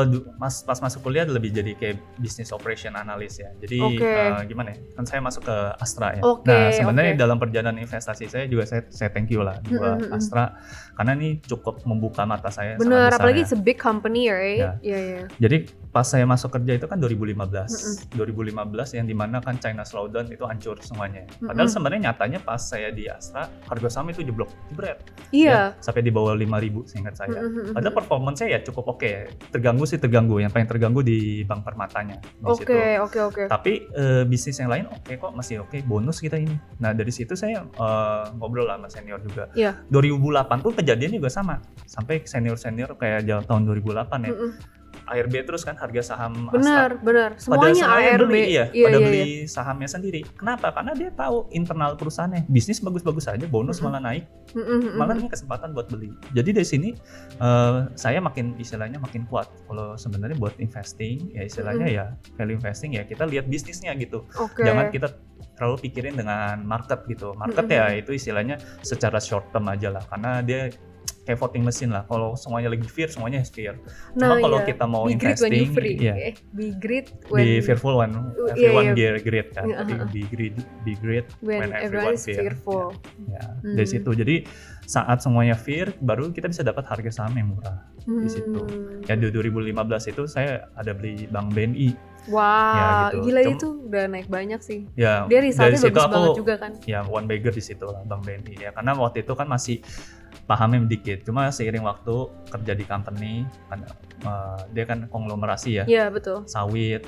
Du- 0.10 0.26
mas 0.42 0.66
pas 0.66 0.82
masuk 0.82 1.06
kuliah 1.06 1.30
lebih 1.30 1.54
jadi 1.54 1.78
kayak 1.78 1.96
business 2.18 2.50
operation 2.50 2.98
analyst 2.98 3.38
ya. 3.38 3.54
Jadi 3.62 3.78
Oke. 3.78 4.02
eh, 4.02 4.42
gimana 4.50 4.74
ya? 4.74 4.78
Kan 4.98 5.06
saya 5.06 5.22
masuk 5.22 5.46
ke 5.46 5.56
Astra 5.78 6.18
ya. 6.18 6.22
Oke, 6.26 6.50
nah 6.50 6.74
sebenarnya 6.74 7.14
oke. 7.14 7.22
dalam 7.22 7.38
perjalanan 7.38 7.78
investasi 7.78 8.26
saya 8.26 8.46
juga 8.50 8.66
saya 8.66 8.82
saya 8.90 9.14
thank 9.14 9.30
you 9.30 9.46
lah 9.46 9.62
buat 9.62 9.78
Mm, 9.80 10.02
mm, 10.02 10.10
mm. 10.10 10.18
Astra 10.18 10.44
karena 10.98 11.12
ini 11.16 11.30
cukup 11.46 11.86
membuka 11.86 12.26
mata 12.26 12.50
saya. 12.50 12.76
Bener, 12.76 13.14
apalagi 13.14 13.42
ya. 13.42 13.46
it's 13.46 13.54
a 13.54 13.62
big 13.62 13.78
company 13.78 14.28
right? 14.28 14.60
Ya. 14.60 14.72
Iya 14.82 15.00
iya. 15.00 15.24
Jadi 15.38 15.58
pas 15.90 16.06
saya 16.06 16.26
masuk 16.26 16.50
kerja 16.50 16.76
itu 16.76 16.86
kan 16.90 16.98
2015. 16.98 18.10
2015 18.14 18.98
yang 18.98 19.06
di 19.06 19.16
mana 19.16 19.38
kan 19.40 19.56
China 19.58 19.86
slowdown 19.86 20.28
itu 20.30 20.44
hancur 20.44 20.76
semuanya. 20.82 21.24
Padahal 21.40 21.66
Mm-mm. 21.66 21.72
sebenarnya 21.72 22.02
nyatanya 22.12 22.40
pas 22.42 22.60
saya 22.60 22.90
di 22.90 23.06
Astra 23.08 23.48
harga 23.70 23.88
saham 23.90 24.10
itu 24.12 24.26
jeblok, 24.26 24.50
jebret. 24.70 25.00
Iya. 25.30 25.50
Ya, 25.50 25.78
sampai 25.80 26.02
di 26.04 26.12
bawah 26.12 26.34
5000 26.36 26.84
seingat 26.90 27.16
saya. 27.16 27.38
Mm, 27.38 27.48
mm, 27.48 27.62
mm, 27.70 27.74
Padahal 27.78 27.94
mm. 27.94 28.00
performance 28.02 28.38
saya 28.42 28.50
ya 28.58 28.60
cukup 28.66 28.98
oke. 28.98 29.12
Terganggu 29.60 29.84
sih 29.84 30.00
terganggu. 30.00 30.40
Yang 30.40 30.52
paling 30.56 30.70
terganggu 30.72 31.02
di 31.04 31.44
bank 31.44 31.68
permatanya. 31.68 32.24
Oke 32.40 32.96
oke 33.04 33.20
oke. 33.28 33.44
Tapi 33.52 33.92
eh, 33.92 34.24
bisnis 34.24 34.56
yang 34.64 34.72
lain 34.72 34.88
oke 34.88 35.12
kok 35.12 35.36
masih 35.36 35.68
oke. 35.68 35.76
Bonus 35.84 36.24
kita 36.24 36.40
ini. 36.40 36.56
Nah 36.80 36.96
dari 36.96 37.12
situ 37.12 37.36
saya 37.36 37.68
eh, 37.68 38.24
ngobrol 38.40 38.66
lah 38.66 38.80
sama 38.80 38.88
senior 38.88 39.20
juga. 39.20 39.52
Iya. 39.54 39.84
2008 39.92 40.64
pun 40.64 40.72
kejadian 40.72 41.20
juga 41.20 41.28
sama. 41.28 41.60
Sampai 41.84 42.24
senior 42.24 42.56
senior 42.56 42.96
kayak 42.96 43.28
tahun 43.44 43.68
2008 43.68 44.32
ya. 44.32 44.32
Mm, 44.32 44.40
mm. 44.40 44.79
ARB 45.10 45.34
terus 45.44 45.66
kan 45.66 45.76
harga 45.76 46.02
saham 46.06 46.48
Bener 46.50 47.02
bener. 47.02 47.30
pada 47.36 47.42
Semuanya 47.42 47.84
semuanya 47.84 48.12
ARB. 48.16 48.22
beli 48.30 48.44
iya, 48.48 48.66
Iya, 48.70 48.86
pada 48.86 48.98
iya, 48.98 49.06
beli 49.10 49.22
iya. 49.26 49.50
sahamnya 49.50 49.90
sendiri. 49.90 50.22
Kenapa? 50.38 50.70
Karena 50.72 50.94
dia 50.94 51.10
tahu 51.10 51.50
internal 51.52 51.98
perusahaannya 51.98 52.46
bisnis 52.48 52.80
bagus-bagus 52.80 53.26
saja, 53.26 53.46
bonus 53.46 53.82
Mm-mm. 53.82 53.90
malah 53.90 54.02
naik, 54.02 54.24
Mm, 54.54 54.62
mm, 54.62 54.80
mm, 54.82 54.92
malah 54.98 55.14
mm. 55.18 55.22
ini 55.22 55.28
kesempatan 55.30 55.70
buat 55.74 55.88
beli. 55.90 56.10
Jadi 56.34 56.50
dari 56.54 56.68
sini 56.68 56.90
eh, 57.38 57.78
saya 57.94 58.20
makin 58.22 58.54
istilahnya 58.58 58.98
makin 58.98 59.26
kuat. 59.26 59.50
Kalau 59.66 59.98
sebenarnya 59.98 60.38
buat 60.38 60.54
investing 60.58 61.34
ya 61.34 61.44
istilahnya 61.44 61.88
ya 61.90 62.06
value 62.38 62.58
investing 62.58 62.98
ya 62.98 63.04
kita 63.06 63.26
lihat 63.26 63.46
bisnisnya 63.46 63.94
gitu. 63.98 64.26
Oke. 64.38 64.62
Jangan 64.62 64.90
kita 64.90 65.08
terlalu 65.56 65.78
pikirin 65.84 66.16
dengan 66.16 66.64
market 66.64 67.04
gitu. 67.06 67.36
Market 67.36 67.66
Mm-mm. 67.68 67.78
ya 67.78 67.86
itu 67.98 68.12
istilahnya 68.14 68.56
secara 68.82 69.20
short 69.20 69.50
term 69.52 69.68
aja 69.68 69.92
lah 69.92 70.04
karena 70.08 70.40
dia 70.40 70.72
kayak 71.30 71.38
voting 71.38 71.62
mesin 71.62 71.90
lah. 71.90 72.02
Kalau 72.04 72.34
semuanya 72.34 72.68
lagi 72.68 72.84
fear, 72.86 73.06
semuanya 73.06 73.46
fear. 73.46 73.78
Nah, 74.14 74.34
Cuma 74.34 74.36
kalau 74.42 74.58
iya. 74.58 74.68
kita 74.68 74.86
mau 74.86 75.06
be 75.06 75.14
investing, 75.14 75.70
free. 75.70 75.96
iya, 76.00 76.14
Eh, 76.18 76.36
be 76.50 76.74
great 76.74 77.14
when 77.28 77.46
be 77.46 77.62
fearful 77.62 77.94
when 77.96 78.10
Uh, 78.10 78.50
iya, 78.50 78.66
everyone 78.66 78.86
iya. 78.88 78.96
get 78.96 79.22
great 79.22 79.48
kan. 79.52 79.64
Iya, 79.64 79.76
Tapi 79.80 79.94
uh-uh. 79.94 80.10
be 80.10 80.22
great, 80.28 80.56
be 80.82 80.94
great 80.96 81.26
when, 81.40 81.62
when 81.62 81.70
everyone 81.72 81.86
everyone 82.10 82.16
is 82.16 82.26
fear. 82.26 82.42
fearful. 82.42 82.98
ya. 83.28 83.46
Hmm. 83.62 83.76
Dari 83.76 83.88
situ. 83.88 84.10
Jadi 84.12 84.36
saat 84.84 85.22
semuanya 85.22 85.54
fear, 85.54 85.94
baru 85.96 86.30
kita 86.30 86.48
bisa 86.48 86.66
dapat 86.66 86.82
harga 86.84 87.14
saham 87.14 87.34
yang 87.34 87.54
murah. 87.54 87.78
di 88.02 88.26
situ. 88.26 88.58
Hmm. 88.58 89.06
Ya 89.06 89.14
di 89.14 89.30
2015 89.30 89.70
itu 90.08 90.26
saya 90.26 90.66
ada 90.74 90.92
beli 90.92 91.30
Bank 91.30 91.54
BNI. 91.54 91.94
Wah, 92.28 92.74
Ya, 92.74 92.88
gitu. 93.12 93.18
gila 93.24 93.42
Cum- 93.44 93.54
itu 93.54 93.68
udah 93.86 94.04
naik 94.08 94.28
banyak 94.28 94.60
sih. 94.60 94.90
Ya 94.94 95.24
Dia 95.26 95.40
resultnya 95.40 95.78
situ 95.78 95.94
bagus 95.94 96.04
aku 96.04 96.14
banget 96.16 96.30
juga 96.36 96.54
kan. 96.58 96.72
ya 96.84 97.00
one 97.04 97.26
bagger 97.26 97.50
di 97.52 97.62
situ 97.62 97.86
lah 97.86 98.02
Bank 98.04 98.22
BNI 98.24 98.54
ya 98.60 98.70
karena 98.72 98.92
waktu 98.94 99.22
itu 99.22 99.34
kan 99.34 99.46
masih 99.46 99.78
pahamnya 100.50 100.82
dikit 100.90 101.22
cuma 101.22 101.54
seiring 101.54 101.86
waktu 101.86 102.26
kerja 102.50 102.74
di 102.74 102.82
company 102.84 103.46
kan 103.70 103.86
eh, 104.26 104.62
dia 104.74 104.90
kan 104.90 105.06
konglomerasi 105.08 105.78
ya 105.78 105.86
Iya, 105.86 106.10
betul. 106.10 106.42
sawit 106.50 107.06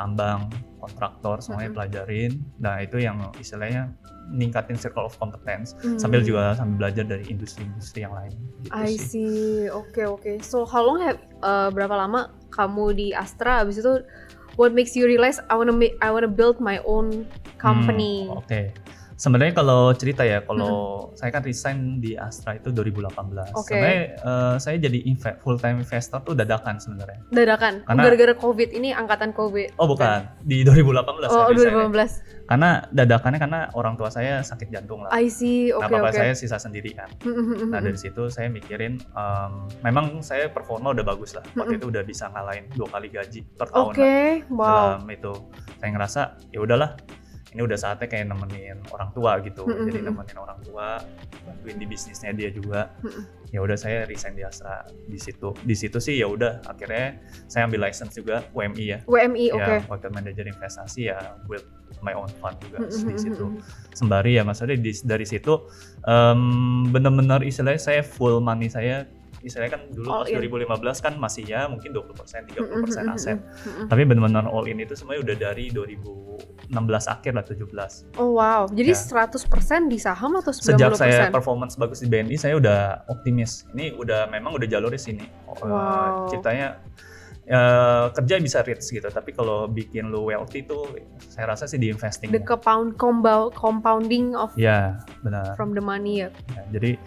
tambang 0.00 0.48
kontraktor 0.80 1.44
semuanya 1.44 1.68
Mm-mm. 1.68 1.76
pelajarin 1.76 2.32
nah 2.56 2.80
itu 2.80 2.96
yang 2.96 3.20
istilahnya 3.36 3.92
ningkatin 4.26 4.74
circle 4.74 5.04
of 5.04 5.14
competence 5.20 5.76
Hmm. 5.84 6.00
sambil 6.00 6.24
juga 6.24 6.56
sambil 6.56 6.88
belajar 6.88 7.04
dari 7.04 7.28
industri-industri 7.28 8.02
yang 8.02 8.16
lain 8.16 8.32
gitu 8.64 8.72
I 8.72 8.90
sih. 8.90 8.98
see. 8.98 9.70
Oke, 9.70 10.02
oke. 10.02 10.32
So, 10.42 10.66
how 10.66 10.82
long 10.82 10.98
have 10.98 11.22
uh, 11.46 11.70
berapa 11.70 11.94
lama 11.94 12.34
kamu 12.50 12.96
di 12.98 13.06
Astra 13.14 13.62
habis 13.62 13.78
itu 13.78 14.02
what 14.58 14.74
makes 14.74 14.98
you 14.98 15.06
realize 15.06 15.38
I 15.46 15.54
wanna 15.54 15.70
make 15.70 15.94
I 16.02 16.10
wanna 16.10 16.26
build 16.26 16.58
my 16.58 16.82
own 16.82 17.28
company? 17.62 18.26
Hmm, 18.26 18.40
Oke. 18.42 18.74
Sebenarnya 19.16 19.56
kalau 19.56 19.96
cerita 19.96 20.22
ya, 20.22 20.44
kalau 20.44 21.08
saya 21.16 21.32
kan 21.32 21.40
resign 21.40 21.98
di 21.98 22.14
Astra 22.14 22.52
itu 22.52 22.68
2018. 22.68 23.48
Oke. 23.50 23.72
Sebenarnya 23.72 24.02
eh, 24.14 24.54
saya 24.60 24.76
jadi 24.76 24.98
inve- 25.02 25.40
full 25.40 25.56
time 25.56 25.80
investor 25.80 26.20
tuh 26.20 26.36
dadakan 26.36 26.76
sebenarnya. 26.76 27.24
Dadakan. 27.32 27.80
Karena- 27.82 28.02
Gara-gara 28.04 28.34
COVID 28.36 28.68
ini 28.70 28.92
angkatan 28.92 29.32
COVID. 29.32 29.80
Oh 29.80 29.88
bukan, 29.88 30.28
di 30.44 30.60
2018 30.62 31.32
Oh, 31.32 31.48
saya 31.48 31.48
resign 31.48 31.72
ya. 31.72 31.88
2015. 31.88 32.12
Karena 32.46 32.70
dadakannya 32.86 33.38
karena 33.40 33.60
orang 33.72 33.96
tua 33.96 34.06
saya 34.06 34.38
sakit 34.38 34.68
jantung 34.68 35.00
lah. 35.00 35.10
I 35.10 35.26
see. 35.26 35.72
nah, 35.72 35.82
Oke, 35.82 35.96
bapak 35.96 36.12
oke. 36.12 36.18
saya 36.20 36.32
sisa 36.36 36.60
sendirian. 36.60 37.08
Nah 37.66 37.80
dari 37.80 37.96
situ 37.96 38.28
saya 38.28 38.46
mikirin, 38.46 39.00
em, 39.00 39.52
memang 39.80 40.20
saya 40.20 40.46
performa 40.46 40.92
udah 40.92 41.02
bagus 41.02 41.32
lah. 41.32 41.42
Waktu 41.56 41.80
itu 41.80 41.88
udah 41.88 42.04
bisa 42.04 42.28
ngalahin 42.28 42.68
dua 42.70 42.86
kali 42.86 43.08
gaji 43.08 43.48
per 43.50 43.66
tahun 43.68 43.90
Oke, 43.90 44.04
lah 44.44 44.52
wow. 44.52 44.68
dalam 44.94 45.08
itu. 45.08 45.32
Saya 45.76 45.90
ngerasa 45.90 46.20
ya 46.52 46.60
udahlah, 46.60 46.94
ini 47.56 47.64
udah 47.64 47.78
saatnya 47.80 48.04
kayak 48.04 48.28
nemenin 48.28 48.84
orang 48.92 49.08
tua 49.16 49.40
gitu. 49.40 49.64
Mm-mm, 49.64 49.88
Jadi 49.88 49.98
nemenin 50.04 50.36
orang 50.36 50.60
tua, 50.60 51.00
bantuin 51.48 51.80
di 51.80 51.88
bisnisnya 51.88 52.36
dia 52.36 52.52
juga. 52.52 52.92
Mm-mm. 53.00 53.24
Ya 53.48 53.64
udah 53.64 53.80
saya 53.80 54.04
resign 54.04 54.36
di 54.36 54.44
Astra 54.44 54.84
di 55.08 55.16
situ. 55.16 55.56
Di 55.64 55.72
situ 55.72 55.96
sih 55.96 56.20
ya 56.20 56.28
udah 56.28 56.60
akhirnya 56.68 57.16
saya 57.48 57.64
ambil 57.64 57.88
license 57.88 58.12
juga 58.12 58.44
UMI 58.52 58.84
ya. 58.84 58.98
WMI, 59.08 59.56
oke. 59.56 59.64
Ya, 59.64 59.80
wakil 59.88 60.12
manajer 60.12 60.44
investasi 60.52 61.08
ya 61.08 61.40
build 61.48 61.64
my 62.04 62.12
own 62.12 62.28
fund 62.44 62.60
juga 62.60 62.84
Mm-mm, 62.84 63.08
di 63.08 63.16
situ. 63.16 63.46
Sembari 63.96 64.36
ya 64.36 64.44
maksudnya 64.44 64.76
di, 64.76 64.92
dari 65.00 65.24
situ 65.24 65.56
em, 66.04 66.84
bener-bener 66.92 67.40
istilahnya 67.40 67.80
saya 67.80 68.02
full 68.04 68.36
money 68.44 68.68
saya 68.68 69.08
istilahnya 69.46 69.78
kan 69.78 69.82
dulu 69.88 70.08
All 70.10 70.26
pas 70.26 70.34
in. 70.34 70.42
2015 70.42 70.98
kan 71.00 71.14
masih 71.16 71.46
ya 71.46 71.64
mungkin 71.64 71.94
20% 71.94 72.50
30% 72.50 72.58
Mm-mm, 72.58 73.14
aset. 73.14 73.38
Tapi 73.86 74.02
bener-bener 74.02 74.44
all 74.44 74.66
in 74.66 74.76
itu 74.76 74.92
semuanya 74.92 75.22
udah 75.22 75.36
dari 75.40 75.70
2016 75.70 76.66
akhir 77.06 77.32
lah 77.32 77.44
17. 77.46 78.18
Oh 78.18 78.34
wow, 78.34 78.66
jadi 78.68 78.90
Ya. 78.90 78.98
100% 78.98 79.86
di 79.86 79.96
saham 79.96 80.34
atau 80.34 80.50
90%? 80.50 80.74
Sejak 80.74 80.90
saya 80.92 81.30
performance 81.30 81.74
bagus 81.74 82.02
di 82.02 82.08
BNI 82.08 82.34
saya 82.34 82.54
udah 82.56 82.78
optimis. 83.06 83.64
Ini 83.70 83.94
udah 83.94 84.26
memang 84.28 84.52
udah 84.52 84.66
jalur 84.66 84.90
di 84.90 84.98
sini. 84.98 85.22
Eh, 85.22 85.62
Wow. 85.62 86.26
ceritanya 86.28 86.82
eh, 87.44 88.06
kerja 88.10 88.42
bisa 88.42 88.58
rich 88.60 88.90
gitu, 88.90 89.06
tapi 89.06 89.30
kalau 89.30 89.70
bikin 89.70 90.10
lu 90.10 90.26
wealthy 90.26 90.60
itu 90.60 90.82
saya 91.24 91.54
rasa 91.54 91.64
sih 91.64 91.78
di 91.78 91.86
investing. 91.86 92.26
the 92.28 92.42
compound 92.42 92.98
compounding 93.54 94.34
of 94.34 94.50
Ya, 94.54 94.98
benar. 95.22 95.54
from 95.54 95.70
the 95.70 95.78
money 95.78 96.20
ya. 96.20 96.34
Ya, 96.50 96.62
jadi 96.72 96.98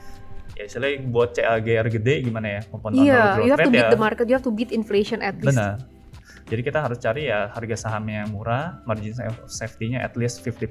ya 0.60 0.68
istilahnya 0.68 1.08
buat 1.08 1.30
CAGR 1.32 1.88
gede 1.90 2.14
gimana 2.22 2.48
ya 2.50 2.62
compound 2.68 2.94
Iya, 2.94 3.16
annual 3.32 3.40
you 3.40 3.50
have 3.50 3.58
to 3.58 3.64
growth 3.64 3.64
rate 3.64 3.72
beat 3.72 3.80
ya 3.82 3.90
the 3.90 4.02
market, 4.02 4.26
you 4.28 4.36
have 4.36 4.44
to 4.44 4.52
beat 4.52 4.72
inflation 4.72 5.20
at 5.22 5.36
least. 5.38 5.56
benar. 5.56 5.80
Jadi 6.44 6.66
kita 6.66 6.82
harus 6.82 6.98
cari 6.98 7.30
ya 7.30 7.46
harga 7.48 7.78
sahamnya 7.80 8.26
yang 8.26 8.34
murah, 8.34 8.82
margin 8.84 9.14
sa- 9.14 9.30
safety-nya 9.46 10.02
at 10.02 10.18
least 10.18 10.42
50% 10.42 10.66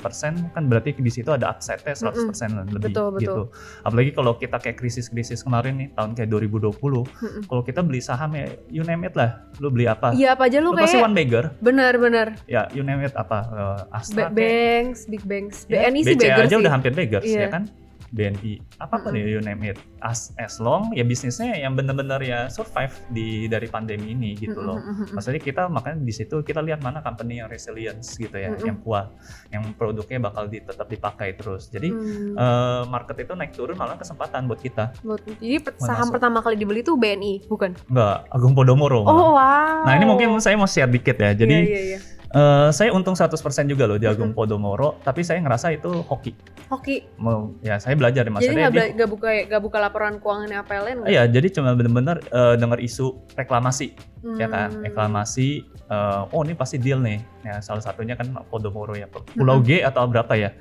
kan 0.50 0.66
berarti 0.66 0.90
di 0.92 1.06
situ 1.08 1.30
ada 1.30 1.46
upside-nya 1.48 1.94
100% 1.94 2.66
lebih 2.68 2.90
Betul, 2.90 3.14
betul. 3.14 3.22
gitu. 3.22 3.42
Apalagi 3.80 4.10
kalau 4.10 4.34
kita 4.34 4.58
kayak 4.58 4.74
krisis-krisis 4.74 5.38
kemarin 5.38 5.78
nih 5.78 5.94
tahun 5.94 6.12
kayak 6.12 6.34
2020, 6.34 6.74
Mm-mm. 6.74 7.42
kalau 7.46 7.62
kita 7.62 7.80
beli 7.80 8.02
saham 8.02 8.34
ya 8.34 8.50
you 8.68 8.82
name 8.82 9.06
it 9.06 9.14
lah, 9.14 9.38
lu 9.56 9.70
beli 9.70 9.86
apa? 9.86 10.10
Iya 10.12 10.34
apa 10.34 10.50
aja 10.50 10.58
lu 10.58 10.68
Lu 10.68 10.76
pasti 10.76 10.98
kayak 10.98 11.06
one 11.06 11.14
bagger, 11.14 11.44
benar-benar 11.60 12.26
ya 12.44 12.66
you 12.68 12.82
name 12.82 13.00
it 13.00 13.14
apa? 13.14 13.38
Eh, 13.38 13.54
ba- 13.54 13.86
Astra 13.94 14.18
kayak- 14.20 14.34
banks, 14.34 15.00
big 15.06 15.22
banks, 15.22 15.62
Ya, 15.64 15.86
BNI 15.86 16.00
sih 16.02 16.10
BCA 16.10 16.18
beggar 16.18 16.42
aja 16.42 16.50
sih. 16.50 16.58
udah 16.58 16.72
hampir 16.74 16.90
beggars 16.92 17.22
Iya. 17.24 17.38
ya 17.38 17.48
kan 17.48 17.62
BNI 18.10 18.52
apa 18.78 18.94
pun 18.98 19.10
Mm-mm. 19.10 19.20
ya 19.20 19.26
you 19.28 19.40
name 19.40 19.62
it 19.64 19.78
as 20.00 20.32
as 20.34 20.56
long 20.56 20.88
ya 20.90 21.02
bisnisnya 21.02 21.52
yang 21.54 21.72
benar-benar 21.72 22.18
ya 22.18 22.46
survive 22.46 22.92
di 23.08 23.46
dari 23.46 23.66
pandemi 23.66 24.10
ini 24.10 24.32
gitu 24.34 24.58
loh 24.58 24.80
maksudnya 25.10 25.38
kita 25.38 25.66
makanya 25.66 26.00
di 26.00 26.10
situ 26.10 26.40
kita 26.40 26.58
lihat 26.58 26.78
mana 26.78 26.98
company 26.98 27.38
yang 27.38 27.48
resilience 27.48 28.14
gitu 28.14 28.32
ya 28.32 28.50
Mm-mm. 28.50 28.64
yang 28.64 28.78
kuat 28.78 29.12
yang 29.48 29.62
produknya 29.72 30.18
bakal 30.20 30.44
di, 30.44 30.58
tetap 30.58 30.86
dipakai 30.86 31.32
terus 31.32 31.68
jadi 31.68 31.88
Hmm. 31.88 32.34
eh, 32.34 32.82
market 32.86 33.16
itu 33.18 33.32
naik 33.32 33.52
turun 33.52 33.74
malah 33.74 33.94
kesempatan 33.94 34.44
buat 34.44 34.58
kita 34.58 34.92
Jadi 35.38 35.56
saham 35.78 36.04
masuk. 36.04 36.14
pertama 36.14 36.38
kali 36.38 36.54
dibeli 36.54 36.80
itu 36.80 36.94
BNI, 36.94 37.46
bukan? 37.46 37.74
enggak 37.86 38.28
Agung 38.28 38.52
Podomoro 38.52 39.02
malah. 39.02 39.12
Oh 39.14 39.30
wow. 39.32 39.82
nah 39.82 39.92
ini 39.92 40.04
mungkin 40.04 40.28
saya 40.38 40.54
mau 40.54 40.64
share 40.64 40.86
dikit 40.86 41.16
ya 41.16 41.32
jadi 41.32 41.54
Iya, 41.54 41.64
iya, 41.64 41.80
iya. 41.86 41.98
Eh, 42.30 42.68
saya 42.70 42.90
untung 42.90 43.12
100% 43.12 43.36
juga 43.66 43.84
loh 43.84 43.96
di 43.96 44.04
Agung 44.04 44.30
Podomoro 44.30 45.00
tapi 45.00 45.20
saya 45.20 45.38
ngerasa 45.38 45.72
itu 45.72 45.88
hoki 46.02 46.32
Hoki. 46.68 47.00
mau 47.16 47.56
ya 47.58 47.76
saya 47.76 47.94
belajar 47.94 48.22
Jadi 48.22 48.28
nggak 48.28 48.44
dia 48.66 48.68
bela- 48.70 48.92
nggak 48.94 49.08
buka 49.08 49.28
nggak 49.46 49.62
buka 49.62 49.78
laporan 49.78 50.12
keuangannya 50.18 50.56
APLN 50.58 50.96
nggak? 50.98 51.08
Iya, 51.08 51.22
jadi 51.26 51.48
cuma 51.50 51.72
bener-bener 51.72 52.20
eh, 52.22 52.54
dengar 52.54 52.76
isu 52.78 53.06
reklamasi, 53.32 53.96
ya 54.34 54.46
kan? 54.46 54.68
Hmm. 54.70 54.84
Reklamasi, 54.84 55.48
eh, 55.64 56.22
oh 56.28 56.40
ini 56.42 56.52
pasti 56.52 56.76
deal 56.76 57.00
nih. 57.00 57.16
Ya, 57.40 57.56
salah 57.58 57.80
satunya 57.80 58.12
kan 58.12 58.28
Podomoro 58.44 58.92
ya, 58.92 59.08
Pulau 59.08 59.62
G 59.62 59.80
atau 59.80 60.04
berapa 60.04 60.28
ya? 60.34 60.52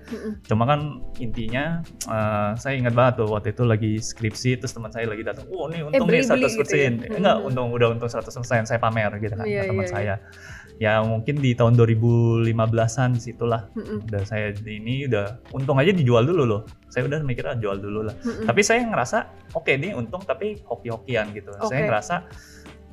Cuma 0.45 0.63
kan 0.63 0.79
intinya, 1.17 1.83
eh, 1.83 2.51
saya 2.55 2.79
ingat 2.79 2.93
banget 2.93 3.13
tuh 3.17 3.27
waktu 3.29 3.51
itu 3.51 3.63
lagi 3.63 3.91
skripsi, 3.97 4.55
terus 4.55 4.71
teman 4.71 4.87
saya 4.87 5.03
lagi 5.05 5.21
datang, 5.21 5.43
oh 5.51 5.67
ini 5.67 5.83
untung 5.83 6.07
beli- 6.07 6.23
nih 6.23 6.31
beli 6.31 6.47
100%. 6.47 6.63
gitu 6.95 7.03
ya? 7.03 7.09
Eh, 7.09 7.19
Enggak, 7.19 7.35
Hmm. 7.35 7.47
untung 7.47 7.67
udah 7.69 7.87
untung 7.91 8.07
100%, 8.07 8.63
saya 8.63 8.79
pamer 8.79 9.11
gitu 9.19 9.35
kan 9.35 9.43
Iya, 9.43 9.61
ke 9.61 9.67
teman 9.67 9.83
iya, 9.83 9.91
saya. 9.91 10.15
Ya 10.77 11.01
mungkin 11.01 11.41
di 11.41 11.57
tahun 11.57 11.73
2015-an 11.73 13.17
situlah 13.17 13.65
Mm-mm. 13.73 14.05
udah 14.05 14.21
saya 14.29 14.53
ini 14.69 15.09
udah 15.09 15.41
untung 15.49 15.81
aja 15.81 15.89
dijual 15.89 16.21
dulu 16.21 16.43
loh. 16.45 16.61
Saya 16.93 17.09
udah 17.09 17.25
mikir 17.25 17.49
ah, 17.49 17.57
jual 17.57 17.81
dulu 17.81 18.05
lah. 18.05 18.15
Mm-mm. 18.21 18.45
Tapi 18.45 18.61
saya 18.61 18.85
ngerasa 18.85 19.17
oke 19.57 19.73
nih 19.73 19.97
untung 19.97 20.21
tapi 20.21 20.61
hoki-hokian 20.69 21.33
gitu. 21.33 21.49
Saya 21.65 21.81
Oke. 21.81 21.87
ngerasa 21.89 22.15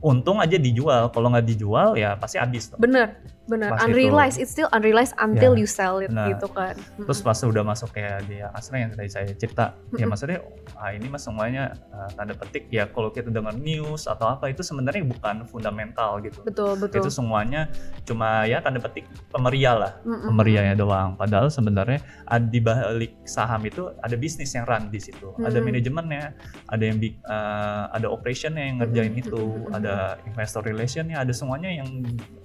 untung 0.00 0.40
aja 0.40 0.56
dijual. 0.56 1.12
Kalau 1.12 1.28
nggak 1.28 1.44
dijual 1.44 1.96
ya 1.96 2.16
pasti 2.16 2.40
habis. 2.40 2.72
bener 2.80 3.20
bener 3.44 3.68
Pas 3.76 3.84
itu. 3.84 3.86
unrealized 3.92 4.38
it's 4.40 4.52
still 4.52 4.70
unrealized 4.72 5.12
until 5.20 5.52
Ya, 5.52 5.60
you 5.60 5.68
sell 5.68 6.00
it 6.00 6.08
benar. 6.08 6.32
gitu 6.32 6.48
kan 6.48 6.74
Terus 6.96 7.20
pas 7.20 7.36
udah 7.36 7.60
masuk 7.60 7.92
kayak 7.92 8.24
di 8.24 8.40
Astra 8.40 8.80
yang 8.80 8.96
tadi 8.96 9.10
saya 9.10 9.28
cerita, 9.36 9.76
ya 9.92 10.04
Mm-mm. 10.04 10.08
maksudnya 10.10 10.38
ah 10.80 10.90
ini 10.90 11.06
mas 11.06 11.22
semuanya 11.22 11.76
uh, 11.92 12.08
tanda 12.16 12.32
petik 12.32 12.66
ya 12.72 12.88
kalau 12.88 13.12
kita 13.12 13.28
dengar 13.28 13.52
news 13.52 14.08
atau 14.08 14.32
apa 14.32 14.48
itu 14.48 14.64
sebenarnya 14.64 15.04
bukan 15.04 15.44
fundamental 15.44 16.18
gitu. 16.24 16.40
betul 16.42 16.72
betul 16.80 17.04
Itu 17.04 17.10
semuanya 17.12 17.68
cuma 18.08 18.48
ya 18.48 18.64
tanda 18.64 18.80
petik 18.80 19.04
pemeriah 19.28 19.76
lah, 19.76 19.92
pemeriahnya 20.02 20.74
doang. 20.74 21.14
Padahal 21.14 21.52
sebenarnya 21.52 22.00
di 22.48 22.60
balik 22.60 23.12
saham 23.24 23.60
itu 23.64 23.92
ada 24.00 24.16
bisnis 24.16 24.52
yang 24.52 24.64
run 24.64 24.88
di 24.88 25.00
situ, 25.00 25.32
ada 25.40 25.60
Hmm. 25.60 25.66
manajemennya, 25.68 26.24
ada 26.68 26.84
yang 26.84 26.98
uh, 27.28 27.84
ada 27.92 28.06
operationnya 28.08 28.64
yang 28.72 28.76
ngerjain 28.80 29.12
Mm-mm. 29.12 29.22
itu, 29.24 29.40
Mm-mm. 29.40 29.76
ada 29.76 30.16
investor 30.24 30.64
relationnya, 30.64 31.20
ada 31.20 31.32
semuanya 31.32 31.70
yang 31.70 31.88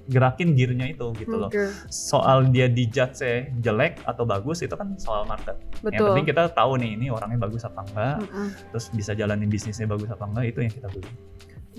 gerakin 0.10 0.58
gearnya 0.58 0.90
itu 0.92 1.14
gitu 1.22 1.36
loh. 1.38 1.50
Soal 1.88 2.50
dia 2.50 2.66
dijudge 2.66 3.54
jelek 3.62 4.02
atau 4.04 4.26
bagus 4.26 4.66
itu 4.66 4.74
kan 4.74 4.98
soal 4.98 5.30
market. 5.30 5.56
Yang 5.80 5.86
betul 5.86 6.06
penting 6.12 6.28
kita 6.34 6.44
tahu 6.52 6.72
nih 6.82 6.98
ini 6.98 7.08
orangnya 7.14 7.46
bagus 7.46 7.62
apa 7.64 7.86
enggak, 7.86 8.18
Mm-mm. 8.26 8.48
terus 8.74 8.86
bisa 8.92 9.14
jalanin 9.14 9.48
bisnisnya 9.48 9.86
bagus 9.86 10.10
apa 10.10 10.26
enggak 10.26 10.46
itu 10.50 10.60
yang 10.66 10.74
kita 10.74 10.88
beli. 10.90 11.12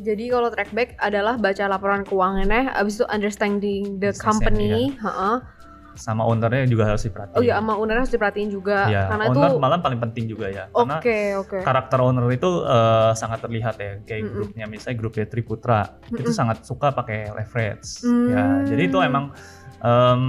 Jadi 0.01 0.25
kalau 0.33 0.49
track 0.49 0.71
back 0.73 0.97
adalah 1.03 1.37
baca 1.37 1.65
laporan 1.67 2.07
keuangannya, 2.07 2.73
abis 2.73 3.03
itu 3.03 3.07
understanding 3.11 4.01
the 4.01 4.15
Bisnisnya, 4.15 4.23
company, 4.23 4.97
heeh. 4.97 5.37
Sama 6.01 6.25
ownernya 6.25 6.65
juga 6.65 6.89
harus 6.89 7.05
diperhatiin. 7.05 7.37
Oh 7.37 7.45
iya, 7.45 7.61
sama 7.61 7.77
owner 7.77 7.97
harus 8.01 8.09
diperhatiin 8.09 8.49
juga, 8.49 8.89
Ya, 8.89 9.05
karena 9.07 9.25
owner 9.29 9.49
itu 9.53 9.61
malah 9.61 9.79
paling 9.79 10.01
penting 10.01 10.25
juga 10.27 10.47
ya. 10.49 10.65
Karena 10.73 10.97
oke 10.97 11.19
oke. 11.45 11.59
karakter 11.61 11.99
owner 12.01 12.25
itu 12.33 12.51
eh, 12.65 13.13
sangat 13.13 13.39
terlihat 13.45 13.75
ya 13.77 13.93
kayak 14.01 14.23
Mm-mm. 14.25 14.33
grupnya 14.33 14.65
misalnya 14.65 14.97
grupnya 14.97 15.27
Triputra 15.29 15.81
itu 16.09 16.25
Mm-mm. 16.25 16.33
sangat 16.33 16.65
suka 16.65 16.89
pakai 16.91 17.29
leverage 17.31 18.01
Hmm. 18.01 18.29
ya 18.33 18.45
jadi 18.65 18.83
itu 18.89 18.99
emang 18.99 19.31
em, 19.79 20.23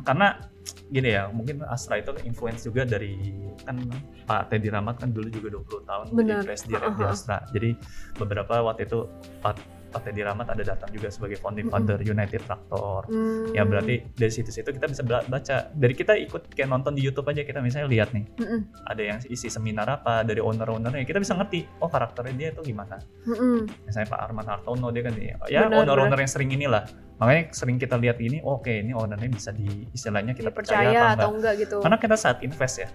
karena 0.00 0.40
gini 0.88 1.12
ya, 1.12 1.28
mungkin 1.28 1.64
Astra 1.64 1.96
itu 1.96 2.12
influence 2.24 2.64
juga 2.64 2.84
dari 2.84 3.16
kan 3.64 3.76
Pak 4.24 4.52
Teddy 4.52 4.68
Ramat 4.68 5.00
kan 5.00 5.12
dulu 5.12 5.28
juga 5.28 5.48
20 5.56 5.84
tahun 5.84 6.04
Benar. 6.12 6.40
jadi 6.40 6.44
presiden 6.44 6.80
di 6.80 6.88
Uh-huh. 6.98 7.12
Astra. 7.12 7.38
Jadi 7.52 7.70
beberapa 8.16 8.54
waktu 8.60 8.84
itu 8.84 9.04
Pak 9.40 9.56
Pak 9.88 10.00
Teddy 10.04 10.20
Ramat 10.20 10.52
ada 10.52 10.62
datang 10.62 10.90
juga 10.92 11.08
sebagai 11.08 11.40
founding 11.40 11.68
Mm-mm. 11.68 11.80
father 11.80 11.98
United 12.04 12.40
Tractor. 12.44 13.08
Hmm. 13.08 13.50
Ya 13.56 13.64
berarti 13.64 14.04
dari 14.14 14.32
situ-situ 14.32 14.68
kita 14.68 14.86
bisa 14.88 15.02
baca. 15.04 15.56
Dari 15.72 15.94
kita 15.96 16.12
ikut 16.16 16.52
kayak 16.52 16.68
nonton 16.68 16.92
di 16.92 17.02
YouTube 17.04 17.28
aja 17.32 17.42
kita 17.42 17.64
misalnya 17.64 17.88
lihat 17.88 18.12
nih 18.12 18.24
Mm-mm. 18.38 18.60
ada 18.84 19.02
yang 19.02 19.18
isi 19.26 19.48
seminar 19.48 19.88
apa 19.88 20.22
dari 20.22 20.44
owner-ownernya 20.44 21.08
kita 21.08 21.20
bisa 21.20 21.32
ngerti 21.34 21.64
oh 21.80 21.88
karakternya 21.88 22.34
dia 22.36 22.48
tuh 22.52 22.64
gimana. 22.64 23.00
Mm-mm. 23.24 23.64
Misalnya 23.88 24.08
Pak 24.12 24.20
Arman 24.28 24.46
Hartono 24.46 24.88
dia 24.92 25.02
kan 25.08 25.14
ya 25.16 25.36
Benar, 25.68 25.84
owner-owner 25.84 26.18
yang 26.20 26.30
sering 26.30 26.50
inilah. 26.52 26.84
Makanya 27.18 27.50
sering 27.50 27.80
kita 27.80 27.98
lihat 27.98 28.22
ini 28.22 28.38
oh, 28.44 28.60
oke 28.62 28.70
ini 28.70 28.94
ownernya 28.94 29.30
bisa 29.32 29.50
di 29.50 29.66
istilahnya 29.90 30.36
kita 30.36 30.54
percaya, 30.54 30.86
percaya 30.86 31.00
apa 31.00 31.12
atau 31.16 31.30
enggak. 31.32 31.32
enggak 31.34 31.54
gitu. 31.66 31.76
Karena 31.82 31.98
kita 31.98 32.16
saat 32.20 32.38
invest 32.44 32.76
ya 32.84 32.88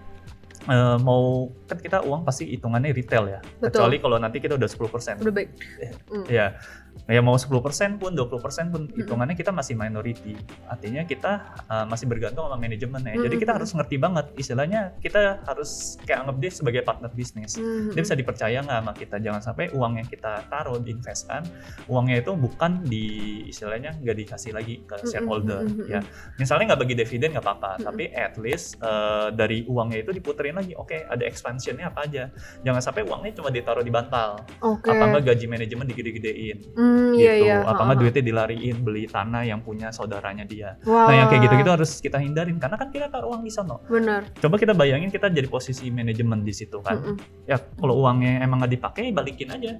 eh, 0.69 0.97
mau 1.03 1.51
kan 1.67 1.77
kita 1.79 2.03
uang 2.03 2.23
pasti 2.23 2.47
hitungannya 2.47 2.95
retail 2.95 3.25
ya. 3.27 3.39
Betul. 3.59 3.83
Kecuali 3.83 3.95
kalau 3.99 4.17
nanti 4.19 4.37
kita 4.39 4.55
udah 4.55 4.69
10%. 4.69 5.23
Udah 5.23 5.33
baik. 5.33 5.49
Ya, 6.31 6.55
ya 7.09 7.19
mau 7.19 7.35
10% 7.35 7.51
pun 7.99 8.11
20% 8.15 8.73
pun 8.73 8.87
hitungannya 8.95 9.35
kita 9.35 9.51
masih 9.51 9.75
minority. 9.75 10.39
Artinya 10.67 11.03
kita 11.03 11.31
uh, 11.67 11.85
masih 11.89 12.07
bergantung 12.07 12.47
sama 12.47 12.55
manajemennya. 12.55 13.19
Jadi 13.19 13.35
kita 13.35 13.51
harus 13.59 13.75
ngerti 13.75 13.95
banget 13.99 14.25
istilahnya 14.39 14.95
kita 15.03 15.43
harus 15.43 15.99
kayak 16.07 16.23
anggap 16.23 16.37
dia 16.39 16.51
sebagai 16.51 16.81
partner 16.87 17.11
bisnis. 17.11 17.59
Hmm. 17.59 17.91
Dia 17.91 18.01
bisa 18.07 18.15
dipercaya 18.15 18.63
nggak 18.63 18.79
sama 18.79 18.93
kita? 18.95 19.15
Jangan 19.19 19.41
sampai 19.43 19.65
uang 19.75 19.93
yang 19.99 20.07
kita 20.07 20.47
taruh 20.47 20.79
diinvestkan, 20.79 21.43
uangnya 21.91 22.23
itu 22.23 22.31
bukan 22.35 22.85
di 22.87 23.05
istilahnya 23.51 23.99
nggak 23.99 24.17
dikasih 24.23 24.51
lagi 24.55 24.81
ke 24.87 24.95
shareholder. 25.07 25.67
Ya, 25.83 25.99
misalnya 26.39 26.73
nggak 26.73 26.81
bagi 26.87 26.95
dividen 26.95 27.35
nggak 27.35 27.43
apa-apa, 27.43 27.71
tapi 27.83 28.09
at 28.15 28.39
least 28.39 28.79
uh, 28.79 29.27
dari 29.33 29.67
uangnya 29.67 30.07
itu 30.07 30.11
diputerin 30.15 30.55
lagi. 30.55 30.73
Oke, 30.79 31.03
ada 31.03 31.23
expansionnya 31.27 31.91
apa 31.91 32.07
aja? 32.07 32.31
Jangan 32.63 32.81
sampai 32.81 33.03
uangnya 33.03 33.33
cuma 33.35 33.49
ditaruh 33.51 33.83
di 33.83 33.91
bantal 33.93 34.41
Oke. 34.63 34.89
apa 34.89 35.03
enggak 35.09 35.23
gaji 35.33 35.45
manajemen 35.47 35.85
digede-gedein 35.87 36.57
Hmm, 36.83 37.15
gitu 37.15 37.23
iya 37.23 37.33
iya. 37.39 37.57
apa 37.63 37.79
enggak 37.79 37.97
ha. 37.97 38.01
duitnya 38.03 38.23
dilariin 38.23 38.77
beli 38.83 39.03
tanah 39.07 39.41
yang 39.47 39.59
punya 39.63 39.87
saudaranya 39.89 40.43
dia 40.43 40.75
Wah. 40.83 41.07
nah 41.07 41.15
yang 41.15 41.27
kayak 41.31 41.41
gitu-gitu 41.47 41.71
harus 41.71 41.91
kita 42.03 42.19
hindarin 42.19 42.59
karena 42.59 42.75
kan 42.75 42.91
kita 42.91 43.07
taruh 43.07 43.31
uang 43.31 43.47
di 43.47 43.51
sana 43.53 43.79
Benar. 43.87 44.27
coba 44.35 44.55
kita 44.59 44.73
bayangin 44.75 45.07
kita 45.07 45.31
jadi 45.31 45.47
posisi 45.47 45.87
manajemen 45.87 46.43
di 46.43 46.51
situ 46.51 46.83
kan 46.83 46.99
Mm-mm. 46.99 47.47
ya 47.47 47.55
kalau 47.55 48.03
uangnya 48.03 48.43
emang 48.43 48.59
nggak 48.59 48.73
dipakai 48.75 49.15
balikin 49.15 49.47
aja 49.55 49.71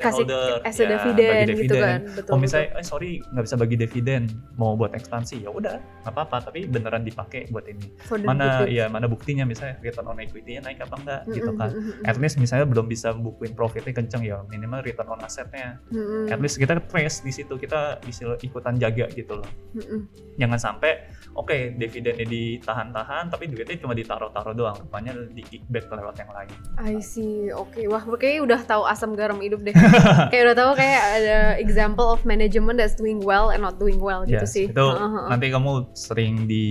Kasih 0.00 0.26
as 0.64 0.76
Ya, 0.80 0.96
dividen 0.96 1.28
bagi 1.28 1.44
gitu 1.44 1.76
dividen. 1.76 1.82
kan. 1.84 2.00
Betul. 2.16 2.30
kalau 2.32 2.40
misalnya 2.40 2.68
eh 2.80 2.84
sorry 2.86 3.10
nggak 3.20 3.44
bisa 3.46 3.56
bagi 3.60 3.76
dividen 3.76 4.22
mau 4.56 4.72
buat 4.74 4.96
ekspansi 4.96 5.44
ya 5.44 5.50
udah 5.52 5.76
nggak 5.76 6.12
apa-apa 6.16 6.36
tapi 6.48 6.64
beneran 6.66 7.04
dipakai 7.04 7.52
buat 7.52 7.68
ini 7.68 7.84
betul. 7.94 8.08
For 8.08 8.18
mana 8.18 8.64
ya 8.64 8.88
mana 8.88 9.06
buktinya 9.06 9.44
misalnya 9.44 9.76
return 9.84 10.08
on 10.08 10.18
equity-nya 10.18 10.64
naik 10.64 10.80
apa 10.80 10.96
enggak 10.96 11.20
gitu 11.30 11.52
Mm-mm, 11.52 11.60
kan 11.60 11.70
mm-mm, 11.76 12.08
at 12.08 12.16
least 12.16 12.40
misalnya 12.40 12.64
belum 12.66 12.86
bisa 12.88 13.12
bukuin 13.12 13.52
profitnya 13.52 13.92
kenceng 13.92 14.22
ya 14.24 14.40
minimal 14.48 14.80
return 14.80 15.08
on 15.12 15.20
assetnya 15.20 15.76
mm-mm, 15.92 16.32
at 16.32 16.39
least 16.40 16.56
kita 16.56 16.80
trace 16.82 17.20
di 17.20 17.30
situ 17.30 17.54
kita 17.54 18.00
bisa 18.02 18.34
ikutan 18.40 18.76
jaga 18.76 19.06
gitu 19.12 19.38
loh 19.38 19.48
mm-mm. 19.76 20.08
jangan 20.36 20.58
sampai 20.58 21.04
oke 21.36 21.76
dividennya 21.76 22.26
ditahan-tahan 22.26 23.28
tapi 23.28 23.46
duitnya 23.46 23.76
cuma 23.78 23.92
ditaruh-taruh 23.92 24.56
doang 24.56 24.76
rupanya 24.80 25.12
di 25.30 25.44
kickback 25.44 25.86
lewat 25.92 26.16
yang 26.18 26.30
lain 26.32 26.50
I 26.80 26.96
see. 27.04 27.52
Oke, 27.52 27.84
wah 27.86 28.00
kayaknya 28.16 28.40
udah 28.48 28.60
tahu 28.64 28.82
asam 28.88 29.12
garam 29.12 29.36
hidup 29.38 29.60
deh. 29.60 29.76
kayak 30.32 30.42
udah 30.48 30.56
tahu 30.56 30.70
kayak 30.80 31.02
ada 31.20 31.38
example 31.60 32.08
of 32.08 32.24
management 32.24 32.80
that's 32.80 32.96
doing 32.96 33.20
well 33.20 33.52
and 33.52 33.60
not 33.60 33.76
doing 33.76 34.00
well 34.00 34.24
gitu 34.24 34.40
Yes, 34.40 34.56
sih. 34.56 34.66
itu 34.72 34.80
heeh. 34.80 35.26
nanti 35.28 35.52
kamu 35.52 35.92
sering 35.92 36.48
di 36.48 36.64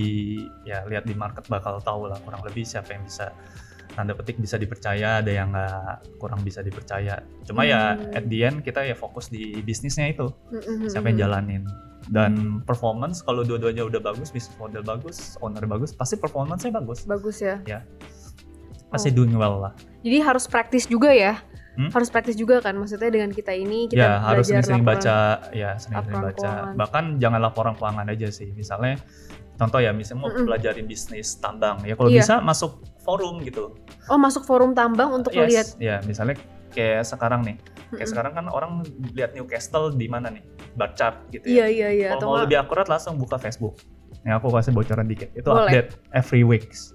ya 0.66 0.82
lihat 0.90 1.06
di 1.06 1.14
market 1.14 1.46
bakal 1.46 1.78
tahu 1.80 2.10
lah 2.10 2.18
kurang 2.26 2.42
lebih 2.42 2.66
siapa 2.66 2.98
yang 2.98 3.06
bisa 3.06 3.30
tanda 3.89 4.13
petik 4.13 4.38
bisa 4.38 4.55
dipercaya 4.55 5.19
ada 5.19 5.29
yang 5.29 5.50
nggak 5.50 5.86
kurang 6.15 6.39
bisa 6.39 6.60
dipercaya 6.60 7.17
cuma 7.41 7.63
ya 7.63 7.79
Hmm. 7.91 8.13
at 8.13 8.25
the 8.25 8.39
end 8.41 8.58
kita 8.60 8.81
ya 8.81 8.93
fokus 8.93 9.27
di 9.27 9.60
bisnisnya 9.60 10.08
itu 10.08 10.29
Mm-mm, 10.48 10.88
siapa 10.88 11.08
yang 11.08 11.17
mm-mm. 11.17 11.25
jalanin 11.25 11.63
dan 12.08 12.31
performance 12.63 13.19
kalau 13.19 13.41
dua-duanya 13.41 13.84
udah 13.84 14.00
bagus 14.00 14.29
bisnis 14.29 14.55
model 14.55 14.81
bagus 14.81 15.38
owner 15.39 15.62
bagus 15.63 15.91
pasti 15.91 16.15
performance-nya 16.15 16.72
bagus 16.72 17.03
Bagus 17.03 17.38
ya. 17.39 17.60
pasti 18.88 19.10
Oh. 19.10 19.15
doing 19.15 19.34
well 19.34 19.60
lah 19.60 19.74
Jadi 20.00 20.17
harus 20.17 20.46
praktis 20.46 20.86
juga 20.86 21.12
ya. 21.12 21.38
Hmm? 21.72 21.91
Harus 21.91 22.08
praktis 22.08 22.34
juga 22.34 22.60
kan 22.60 22.74
maksudnya 22.74 23.08
dengan 23.08 23.29
kita 23.29 23.51
ini 23.51 23.88
kita 23.88 24.00
ya 24.00 24.12
harus 24.22 24.48
sering-sering 24.48 24.81
laporan. 24.81 24.98
baca 24.98 25.17
ya 25.53 25.69
sering-sering 25.75 26.19
baca 26.19 26.36
keuangan. 26.36 26.73
bahkan 26.75 27.04
jangan 27.15 27.39
laporan 27.41 27.73
keuangan 27.73 28.06
aja 28.10 28.28
sih 28.30 28.49
misalnya 28.52 28.99
contoh 29.56 29.78
ya 29.78 29.91
misalnya 29.91 30.19
mau 30.19 30.30
Mm-mm. 30.30 30.43
pelajarin 30.45 30.86
bisnis 30.86 31.36
tambang 31.38 31.80
ya 31.82 31.93
kalau 31.93 32.10
Iya. 32.10 32.19
bisa 32.19 32.34
masuk 32.41 32.80
forum 33.10 33.41
gitu 33.41 33.74
Oh, 34.06 34.17
masuk 34.17 34.41
forum 34.41 34.74
tambang 34.74 35.10
untuk 35.12 35.34
Yes, 35.34 35.41
melihat. 35.43 35.67
ya 35.80 35.95
misalnya 36.04 36.38
kayak 36.69 37.02
sekarang 37.04 37.41
nih 37.41 37.58
kayak 37.58 37.98
Mm-mm. 37.98 38.06
sekarang 38.06 38.32
kan 38.34 38.45
orang 38.48 38.72
lihat 39.13 39.34
Newcastle 39.34 39.89
di 39.89 40.06
mana 40.06 40.30
nih 40.30 40.45
bar 40.74 40.93
chart 40.93 41.17
gitu 41.30 41.41
Iya, 41.45 41.65
ya 41.65 41.67
iya, 41.67 41.89
iya. 41.89 42.08
kalau 42.13 42.22
Atau 42.22 42.28
mau 42.30 42.39
lebih 42.39 42.58
akurat 42.58 42.86
langsung 42.86 43.17
buka 43.17 43.38
Facebook 43.38 43.82
yang 44.22 44.38
aku 44.38 44.52
kasih 44.52 44.74
bocoran 44.74 45.08
dikit 45.08 45.30
itu 45.32 45.45
Boleh. 45.45 45.65
update 45.65 45.89
every 46.12 46.45
weeks 46.45 46.93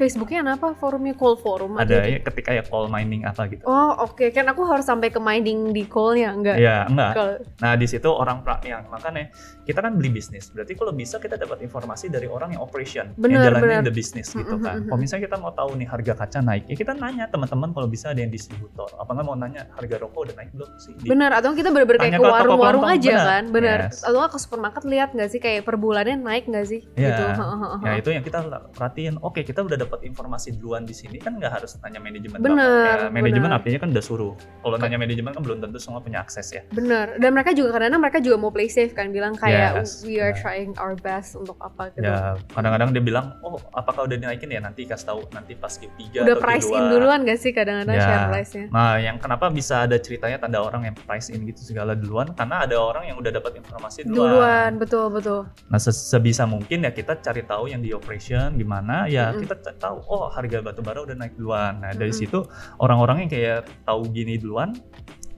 Facebooknya 0.00 0.40
apa? 0.48 0.72
Forumnya 0.72 1.12
call 1.12 1.36
forum 1.36 1.76
ada 1.76 2.00
deh. 2.00 2.16
ya 2.16 2.18
ketika 2.24 2.50
ya 2.50 2.64
call 2.64 2.88
mining 2.88 3.22
apa 3.22 3.44
gitu 3.46 3.60
Oh, 3.62 4.00
oke. 4.00 4.32
Kan 4.32 4.48
aku 4.48 4.64
harus 4.64 4.82
sampai 4.82 5.12
ke 5.12 5.20
mining 5.20 5.70
di 5.70 5.84
call-nya 5.84 6.32
enggak? 6.32 6.56
ya 6.56 6.88
enggak 6.88 7.12
Kalau 7.12 7.34
Nah 7.60 7.72
di 7.76 7.84
situ 7.84 8.08
orang 8.08 8.40
pra 8.40 8.56
yang 8.64 8.88
makanya 8.88 9.28
kita 9.60 9.78
kan 9.78 9.92
beli 9.92 10.08
bisnis. 10.08 10.48
Berarti 10.48 10.72
kalau 10.72 10.90
bisa 10.90 11.20
kita 11.20 11.36
dapat 11.36 11.60
informasi 11.60 12.08
dari 12.08 12.24
orang 12.24 12.56
yang 12.56 12.62
operation, 12.62 13.12
Benar, 13.14 13.30
yang 13.30 13.42
jalanin 13.44 13.62
benar. 13.62 13.82
the 13.84 13.92
business 13.92 14.32
gitu 14.32 14.56
Mm, 14.56 14.64
kan. 14.64 14.78
Kalau 14.82 14.98
misalnya 14.98 15.22
kita 15.28 15.36
mau 15.36 15.52
tahu 15.52 15.70
nih 15.76 15.86
harga 15.86 16.12
kaca 16.16 16.38
naik, 16.40 16.64
ya 16.64 16.74
kita 16.74 16.92
nanya 16.94 17.24
teman-teman 17.28 17.70
kalau 17.70 17.86
bisa 17.86 18.10
ada 18.10 18.18
yang 18.18 18.30
distributor. 18.30 18.88
Apa 18.96 19.10
nggak 19.12 19.26
mau 19.26 19.36
nanya 19.36 19.68
harga 19.70 19.96
rokok 20.00 20.20
udah 20.24 20.34
naik 20.34 20.50
belum 20.50 20.70
sih? 20.76 20.94
Benar, 21.02 21.30
atau 21.34 21.52
kita 21.52 21.68
bener-bener 21.68 22.00
kayak 22.00 22.16
ke 22.16 22.24
warung-warung 22.24 22.84
aja 22.84 23.10
benar. 23.12 23.26
kan, 23.26 23.44
benar. 23.50 23.78
Yes. 23.86 24.00
Atau 24.00 24.22
ke 24.24 24.38
supermarket 24.38 24.84
lihat 24.84 25.08
nggak 25.12 25.28
sih 25.28 25.38
kayak 25.38 25.60
per 25.62 25.76
bulannya 25.76 26.16
naik 26.16 26.44
nggak 26.46 26.66
sih? 26.66 26.80
Ya, 26.94 27.10
Gitu. 27.10 27.24
ya 27.82 27.92
itu 27.96 28.10
yang 28.10 28.24
kita 28.24 28.38
perhatiin. 28.72 29.14
Oke 29.20 29.42
kita 29.42 29.60
udah 29.60 29.76
dapat 29.76 29.89
informasi 29.98 30.54
duluan 30.54 30.82
di 30.82 30.92
sini 30.92 31.18
kan 31.18 31.34
nggak 31.34 31.50
harus 31.52 31.74
nanya 31.80 31.98
manajemen. 31.98 32.38
Benar, 32.38 32.96
Ya, 32.96 33.10
manajemen 33.10 33.48
benar. 33.48 33.58
artinya 33.58 33.78
kan 33.80 33.88
udah 33.90 34.04
suruh. 34.04 34.32
Kalau 34.60 34.76
nanya 34.76 34.94
manajemen 34.96 35.32
kan 35.32 35.42
belum 35.42 35.58
tentu 35.60 35.78
semua 35.78 35.98
punya 35.98 36.20
akses 36.20 36.46
ya. 36.48 36.62
Bener. 36.68 37.16
Dan 37.16 37.32
mereka 37.32 37.50
juga 37.50 37.72
kadang-kadang 37.72 37.98
mereka 38.00 38.18
juga 38.20 38.36
mau 38.36 38.50
play 38.50 38.68
safe 38.68 38.92
kan, 38.92 39.10
bilang 39.10 39.34
kayak 39.34 39.74
Yes, 39.76 40.00
we 40.00 40.16
are 40.16 40.30
benar. 40.30 40.38
trying 40.38 40.72
our 40.76 40.94
best 40.94 41.34
untuk 41.34 41.58
apa 41.58 41.90
gitu. 41.90 42.04
Ya 42.04 42.38
kadang-kadang 42.48 42.92
dia 42.92 43.02
bilang, 43.02 43.34
oh 43.40 43.58
apakah 43.72 44.04
udah 44.04 44.16
dinaikin 44.16 44.46
ya 44.48 44.60
nanti 44.60 44.84
kasih 44.84 45.06
tahu 45.08 45.20
nanti 45.30 45.54
pas 45.54 45.72
Q3 45.72 46.20
Udah 46.20 46.30
atau 46.30 46.40
price 46.40 46.64
Q2. 46.64 46.76
in 46.76 46.84
duluan 46.88 47.18
gak 47.22 47.38
sih 47.38 47.50
kadang-kadang 47.50 47.96
Ya. 47.96 48.04
share 48.04 48.24
price-nya? 48.28 48.64
Nah, 48.68 48.94
yang 48.96 49.16
kenapa 49.16 49.48
bisa 49.48 49.80
ada 49.80 49.96
ceritanya 49.96 50.36
tanda 50.38 50.60
orang 50.60 50.84
yang 50.84 50.96
price 50.96 51.28
in 51.28 51.42
gitu 51.42 51.64
segala 51.64 51.94
duluan 51.94 52.30
karena 52.30 52.62
ada 52.62 52.76
orang 52.76 53.06
yang 53.06 53.16
udah 53.16 53.32
dapat 53.32 53.56
informasi 53.56 54.04
duluan. 54.04 54.18
Duluan, 54.20 54.70
betul 54.76 55.06
betul. 55.08 55.40
Nah, 55.66 55.78
se- 55.78 55.94
sebisa 55.94 56.44
mungkin 56.44 56.82
ya 56.82 56.90
kita 56.90 57.16
cari 57.16 57.42
tahu 57.42 57.64
yang 57.66 57.80
di 57.80 57.90
operation 57.90 58.52
gimana 58.52 59.06
ya 59.06 59.30
Mm-mm. 59.30 59.42
kita 59.42 59.54
c- 59.56 59.76
tahu 59.80 59.96
oh 60.06 60.28
harga 60.28 60.60
batu 60.60 60.84
bara 60.84 61.00
udah 61.00 61.16
naik 61.16 61.34
duluan. 61.40 61.80
Nah, 61.80 61.96
dari 61.96 62.12
Mm-mm. 62.12 62.20
situ 62.20 62.38
orang-orang 62.78 63.26
yang 63.26 63.30
kayak 63.32 63.58
tahu 63.88 64.04
gini 64.12 64.36
duluan 64.36 64.76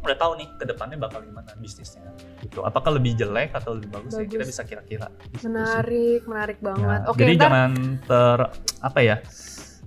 udah 0.03 0.19
tahu 0.19 0.35
nih 0.35 0.51
ke 0.59 0.67
depannya 0.67 0.99
bakal 0.99 1.23
gimana 1.23 1.55
bisnisnya 1.63 2.03
gitu. 2.43 2.67
Apakah 2.67 2.99
lebih 2.99 3.15
jelek 3.15 3.55
atau 3.55 3.79
lebih 3.79 3.95
bagus, 3.95 4.19
ya 4.19 4.27
kita 4.27 4.43
Bagus. 4.43 4.51
bisa 4.51 4.63
kira-kira. 4.67 5.07
Sih. 5.39 5.47
Menarik, 5.47 6.27
menarik 6.27 6.59
Ya, 6.59 6.67
banget. 6.75 7.01
Oke, 7.07 7.19
jadi 7.23 7.33
ntar 7.39 7.43
jangan 7.47 7.73
ter 8.03 8.39
apa 8.83 8.99
ya? 8.99 9.17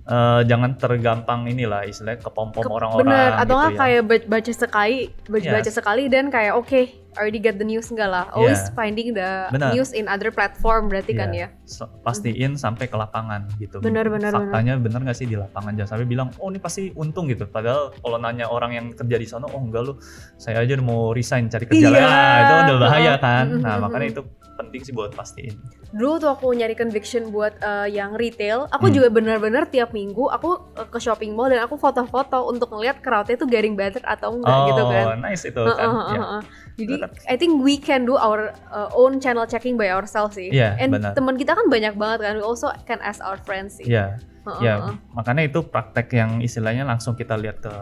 Eh, 0.06 0.40
jangan 0.44 0.70
tergampang 0.76 1.46
inilah 1.46 1.82
istilahnya 1.82 2.20
kepom-pom 2.20 2.62
Ke- 2.62 2.70
orang-orang 2.72 3.06
bener 3.06 3.30
atau 3.36 3.56
gitu 3.56 3.66
ya. 3.66 3.76
kayak 3.76 4.02
ba- 4.04 4.26
baca 4.30 4.52
sekali 4.52 4.96
baca, 5.24 5.42
Yes. 5.42 5.54
baca 5.56 5.70
sekali 5.72 6.04
dan 6.06 6.24
kayak 6.28 6.54
oke 6.54 6.80
already 7.12 7.38
get 7.38 7.56
the 7.56 7.64
news 7.64 7.88
enggak 7.88 8.06
lah 8.06 8.28
always 8.30 8.60
Yeah. 8.60 8.76
finding 8.76 9.08
the 9.10 9.48
Benar. 9.48 9.72
news 9.72 9.90
in 9.90 10.06
other 10.06 10.28
platform 10.28 10.86
berarti 10.86 11.10
kan 11.12 11.30
Iya. 11.30 11.48
ya 11.50 11.64
So- 11.64 11.90
pastiin 12.00 12.54
sampai 12.54 12.86
ke 12.86 12.94
lapangan 12.94 13.50
gitu. 13.56 13.80
Benar, 13.80 14.06
benar, 14.06 14.30
Faktanya 14.30 14.76
benar 14.76 15.00
nggak 15.00 15.16
sih 15.16 15.24
di 15.24 15.34
lapangan 15.34 15.74
jangan 15.74 15.90
sampai 15.92 16.06
bilang 16.06 16.28
oh 16.36 16.46
ini 16.46 16.60
pasti 16.60 16.94
untung 16.94 17.26
gitu. 17.26 17.42
Padahal 17.44 17.90
kalau 17.96 18.16
nanya 18.16 18.46
orang 18.46 18.72
yang 18.72 18.86
kerja 18.92 19.16
di 19.16 19.24
sana 19.24 19.48
oh 19.48 19.58
enggak 19.58 19.82
lu 19.82 19.98
saya 20.36 20.60
aja 20.60 20.78
mau 20.78 21.10
resign 21.10 21.48
cari 21.48 21.66
kerja 21.66 21.82
Iya. 21.84 21.98
lah 21.98 22.06
Ah, 22.06 22.36
itu 22.38 22.52
udah 22.64 22.78
bahaya 22.78 23.12
kan. 23.18 23.44
Nah 23.56 23.74
mm, 23.74 23.82
makanya 23.82 24.06
itu 24.08 24.22
penting 24.56 24.80
sih 24.80 24.90
buat 24.90 25.12
pastiin. 25.12 25.54
dulu 25.92 26.18
tuh 26.18 26.28
aku 26.28 26.52
nyari 26.52 26.74
conviction 26.74 27.30
buat 27.30 27.56
eh, 27.56 27.88
yang 27.90 28.12
retail 28.12 28.66
aku 28.68 28.90
Hmm. 28.90 28.94
juga 28.94 29.08
benar-benar 29.08 29.70
tiap 29.70 29.92
minggu 29.92 30.28
aku 30.28 30.50
eh, 30.74 30.88
ke 30.88 30.98
shopping 30.98 31.32
mall 31.32 31.48
dan 31.48 31.62
aku 31.62 31.76
foto-foto 31.76 32.44
untuk 32.44 32.68
ngeliat 32.68 33.00
crowdnya 33.00 33.36
tuh 33.36 33.46
getting 33.46 33.72
better 33.72 34.02
atau 34.02 34.34
enggak 34.34 34.50
oh 34.50 34.66
gitu 34.66 34.82
kan 34.84 35.16
nice 35.22 35.44
itu 35.44 35.56
Heeh, 35.56 35.72
kan. 35.72 35.88
heeh, 35.88 36.10
Ya. 36.10 36.20
heeh. 36.20 36.42
Jadi 36.76 36.94
Benar. 37.00 37.10
I 37.24 37.36
think 37.36 37.52
we 37.60 37.80
can 37.80 38.04
do 38.04 38.18
our 38.18 38.52
uh, 38.68 38.92
own 38.92 39.16
channel 39.16 39.48
checking 39.48 39.80
by 39.80 39.88
ourselves 39.88 40.36
sih. 40.36 40.52
Iya, 40.52 40.76
And 40.76 40.92
teman 41.16 41.40
kita 41.40 41.56
kan 41.56 41.72
banyak 41.72 41.96
banget 41.96 42.28
kan. 42.28 42.36
We 42.36 42.44
also 42.44 42.68
can 42.84 43.00
ask 43.00 43.24
our 43.24 43.40
friends 43.40 43.80
sih. 43.80 43.88
Iya. 43.88 44.20
Heeh, 44.44 44.60
ya 44.60 44.74
heeh. 44.78 44.94
makanya 45.10 45.42
itu 45.42 45.64
praktek 45.64 46.12
yang 46.12 46.38
istilahnya 46.38 46.84
langsung 46.84 47.16
kita 47.16 47.32
lihat 47.34 47.58
ke 47.58 47.72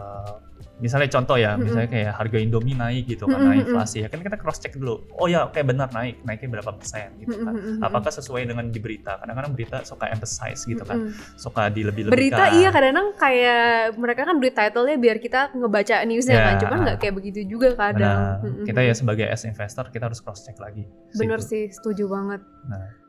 misalnya 0.75 1.07
contoh 1.07 1.39
ya 1.39 1.55
misalnya 1.55 1.87
kayak 1.87 2.11
harga 2.19 2.37
Indomie 2.37 2.75
naik 2.75 3.07
gitu 3.07 3.23
karena 3.31 3.55
inflasi 3.55 4.03
ya 4.03 4.07
kan 4.11 4.19
kita 4.19 4.35
cross 4.35 4.59
check 4.59 4.75
dulu. 4.75 5.07
Oh 5.15 5.31
ya 5.31 5.47
oke 5.47 5.55
benar 5.63 5.87
naik. 5.95 6.19
Naiknya 6.27 6.59
berapa 6.59 6.75
persen 6.75 7.15
gitu 7.23 7.47
kan. 7.47 7.55
apakah 7.79 8.11
sesuai 8.11 8.43
dengan 8.43 8.67
di 8.67 8.79
berita? 8.83 9.15
Kadang-kadang 9.23 9.55
berita 9.55 9.77
suka 9.87 10.11
emphasize 10.11 10.67
gitu 10.67 10.83
kan. 10.83 11.07
Mm-mm. 11.07 11.37
suka 11.39 11.71
dilebih-lebihkan. 11.71 12.15
Berita 12.15 12.43
iya 12.59 12.69
kadang-kadang 12.75 13.07
kayak 13.15 13.95
mereka 13.95 14.21
kan 14.27 14.35
beri 14.35 14.51
title-nya 14.51 14.95
biar 14.99 15.17
kita 15.23 15.55
ngebaca 15.55 15.95
newsnya 16.03 16.35
Ya. 16.35 16.43
kan, 16.51 16.55
cuman 16.59 16.77
nggak 16.83 16.97
kayak 16.99 17.13
begitu 17.15 17.39
juga 17.47 17.71
kadang. 17.79 18.43
Benar. 18.43 18.65
Kita 18.67 18.79
ya 18.83 18.93
sebagai 18.93 19.25
as 19.31 19.47
investor 19.47 19.87
kita 19.87 20.11
harus 20.11 20.19
cross 20.19 20.43
check 20.43 20.59
lagi. 20.59 20.83
Bener 21.15 21.39
situ. 21.39 21.49
sih, 21.55 21.63
setuju 21.71 22.11
banget. 22.11 22.43
Nah, 22.67 23.04